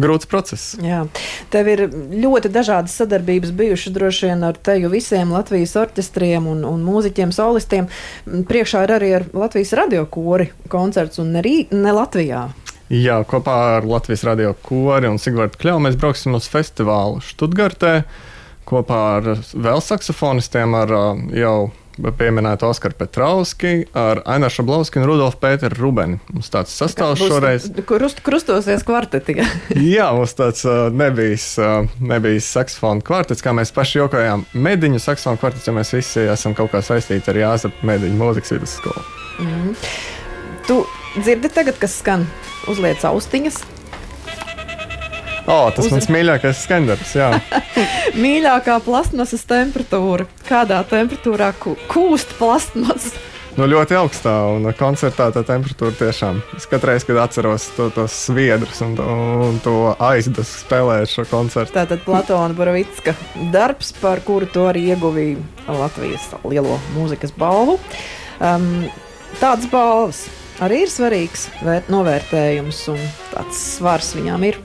grūts 0.01 0.29
process. 0.31 0.77
Jā, 0.83 1.05
tev 1.53 1.71
ir 1.73 1.85
ļoti 1.89 2.53
dažādas 2.55 2.97
sadarbības 3.01 3.53
bijušas 3.59 3.95
droši 3.95 4.31
vien 4.31 4.47
ar 4.49 4.59
teju 4.69 4.93
visiem 4.93 5.35
Latvijas 5.35 5.77
orķestriem 5.81 6.47
un, 6.51 6.65
un 6.69 6.85
mūziķiem, 6.87 7.35
solistiem. 7.35 7.91
Priekšā 8.49 8.87
ir 8.87 8.95
arī 8.99 9.13
ar 9.19 9.29
Latvijas 9.37 9.75
radiokori 9.79 10.51
koncerts 10.73 11.21
un 11.23 11.35
ne, 11.37 11.45
Rī, 11.45 11.59
ne 11.75 11.95
Latvijā. 11.95 12.47
Jā, 12.89 13.19
kopā 13.29 13.55
ar 13.77 13.85
Latvijas 13.85 14.25
radio 14.25 14.55
kori 14.65 15.11
un 15.11 15.19
Sigvardu 15.21 15.59
Kļavu 15.61 15.83
mēs 15.85 15.99
brauksim 16.01 16.39
uz 16.39 16.47
festivālu 16.49 17.21
Študgartē. 17.21 17.99
Kopā 18.69 19.01
ar 19.19 19.29
vēl 19.53 19.83
saksofonistiem, 19.85 20.73
ar 20.77 20.95
jau 21.37 21.59
pieminētu 21.99 22.69
Oskaru 22.69 22.97
Petrauski, 22.99 23.73
ar 23.97 24.23
Aināru 24.29 24.55
Šablovski 24.55 25.01
un 25.01 25.07
Rudolfu 25.09 25.41
Pēteru 25.43 25.79
Rubeni. 25.79 26.19
Mums 26.33 26.51
tāds 26.53 26.75
sastāvs 26.79 27.23
šoreiz. 27.23 27.69
Krust, 27.89 28.23
krustosies 28.27 28.85
kvarteti. 28.87 29.39
Jā, 29.95 30.11
mums 30.17 30.37
tāds 30.39 30.65
uh, 30.69 30.89
nebijis, 30.95 31.51
uh, 31.63 31.89
nebijis 32.01 32.51
saksofona 32.55 33.05
kvartets, 33.05 33.45
kā 33.45 33.55
mēs 33.57 33.75
paši 33.77 34.03
jokojām. 34.03 34.45
Mediņu 34.69 35.03
saksofona 35.03 35.43
kvartets, 35.43 35.69
jo 35.69 35.77
mēs 35.77 35.95
visi 35.97 36.27
esam 36.29 36.57
kaut 36.59 36.73
kā 36.75 36.83
saistīti 36.85 37.33
ar 37.33 37.43
Jāzepa 37.45 37.91
Mediņu 37.93 38.21
mūzikas 38.21 38.55
vidusskolu. 38.57 39.09
Mm. 39.39 39.75
Tu 40.69 40.83
dzirdi 41.19 41.51
tagad, 41.55 41.79
kas 41.81 41.99
skan? 42.03 42.27
Uzliec 42.69 43.05
austiņas. 43.09 43.78
Oh, 45.49 45.71
tas 45.73 45.87
Uz- 45.87 45.89
Uz... 45.89 45.95
mans 45.97 46.11
mīļākais 46.13 46.61
skandarbs. 46.67 47.15
Mīļākā 48.23 48.77
plasmasas 48.85 49.47
temperatūra. 49.49 50.29
Kādā 50.49 50.83
temperatūrā 50.91 51.55
kūst 51.89 52.37
plasmas? 52.37 53.15
Nu, 53.59 53.67
ļoti 53.67 53.97
augstā 53.99 54.33
un 54.53 54.69
koncertā 54.79 55.33
tā 55.35 55.41
temperatūra 55.43 55.97
tiešām. 55.99 56.37
Es 56.55 56.69
katru 56.71 56.93
reizi, 56.93 57.09
kad 57.09 57.19
atceros 57.25 57.65
to, 57.75 57.89
tos 57.91 58.15
sviedrus 58.29 58.79
un, 58.87 58.93
un 59.03 59.57
to 59.65 59.97
aizdas 59.99 60.53
spēlēt 60.61 61.11
šo 61.11 61.25
koncertu. 61.27 61.75
Tātad 61.75 62.05
Platona 62.05 62.55
Borovicka 62.55 63.17
darbs, 63.51 63.91
par 63.99 64.23
kuru 64.23 64.47
to 64.53 64.69
arī 64.71 64.85
ieguvīja 64.93 65.75
Latvijas 65.81 66.29
lielo 66.47 66.77
mūzikas 66.95 67.35
balvu. 67.41 67.81
Um, 68.39 68.87
tādas 69.41 69.67
balvas 69.73 70.23
arī 70.63 70.85
ir 70.85 70.95
svarīgs 70.95 71.49
vērt, 71.65 71.91
novērtējums, 71.91 72.85
un 72.95 73.03
tāds 73.33 73.65
svars 73.75 74.15
viņām 74.21 74.47
ir. 74.53 74.63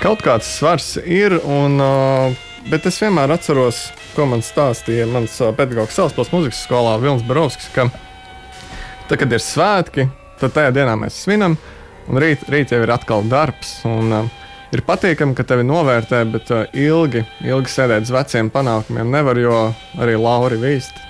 Kaut 0.00 0.22
kāds 0.24 0.48
svars 0.48 0.94
ir, 1.04 1.34
un, 1.44 1.74
uh, 1.76 2.32
bet 2.72 2.86
es 2.88 2.96
vienmēr 3.02 3.34
atceros, 3.34 3.82
ko 4.14 4.24
man 4.30 4.40
stāstīja 4.40 5.04
mans 5.10 5.34
uh, 5.44 5.50
pedagogs 5.52 5.98
Salaspils 5.98 6.30
mūzikas 6.32 6.62
skolā 6.64 6.94
Vilnis 7.02 7.26
Barovskis, 7.28 7.68
ka 7.74 7.84
tad, 9.10 9.18
kad 9.20 9.28
ir 9.28 9.44
svētki, 9.44 10.06
tad 10.40 10.56
tajā 10.56 10.70
dienā 10.78 10.94
mēs 11.02 11.20
svinam, 11.26 11.58
un 12.08 12.22
rīt, 12.24 12.48
rīt 12.48 12.72
jau 12.72 12.80
ir 12.80 12.94
atkal 12.96 13.28
darbs. 13.28 13.82
Un, 13.88 14.08
uh, 14.22 14.36
Ir 14.70 14.84
patīkami, 14.86 15.34
ka 15.34 15.42
tevi 15.42 15.64
novērtē, 15.66 16.20
bet 16.30 16.50
uh, 16.54 16.60
ilgi, 16.78 17.24
ilgi 17.42 17.72
sēdēt 17.72 18.04
uz 18.06 18.12
veciem 18.14 18.52
panākumiem 18.54 19.08
nevar, 19.10 19.38
jo 19.42 19.64
arī 19.98 20.14
lauri 20.14 20.60
vīst. 20.62 21.09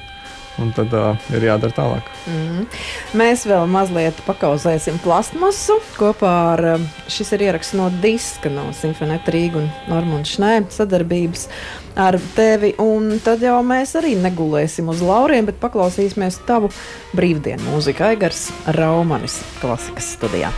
Un 0.60 0.72
tad 0.76 0.92
uh, 0.96 1.14
ir 1.34 1.46
jādara 1.46 1.74
tālāk. 1.76 2.10
Mm. 2.28 2.66
Mēs 3.16 3.46
vēl 3.48 3.64
mazliet 3.70 4.18
pakauzēsim 4.26 5.00
plastmasu 5.04 5.78
kopā 5.96 6.34
ar 6.54 6.64
šis 7.10 7.32
ir 7.36 7.46
ieraksts 7.48 7.76
no 7.78 7.88
diska 8.02 8.52
no 8.52 8.68
Simfonēta 8.76 9.32
Rīga 9.34 9.62
un 9.62 9.70
Normunda 9.90 10.28
Šnē 10.28 10.52
sadarbības 10.72 11.46
ar 12.00 12.18
tevi. 12.36 12.74
Un 12.82 13.16
tad 13.24 13.44
jau 13.44 13.58
mēs 13.66 13.96
arī 14.00 14.16
negulēsim 14.20 14.90
uz 14.92 15.02
lauriem, 15.04 15.48
bet 15.48 15.60
paklausīsimies 15.62 16.42
tavu 16.48 16.72
brīvdienu 17.16 17.72
mūziku 17.72 18.10
Aigars 18.12 18.48
Raumanis 18.76 19.40
klasikas 19.62 20.14
studijā. 20.18 20.52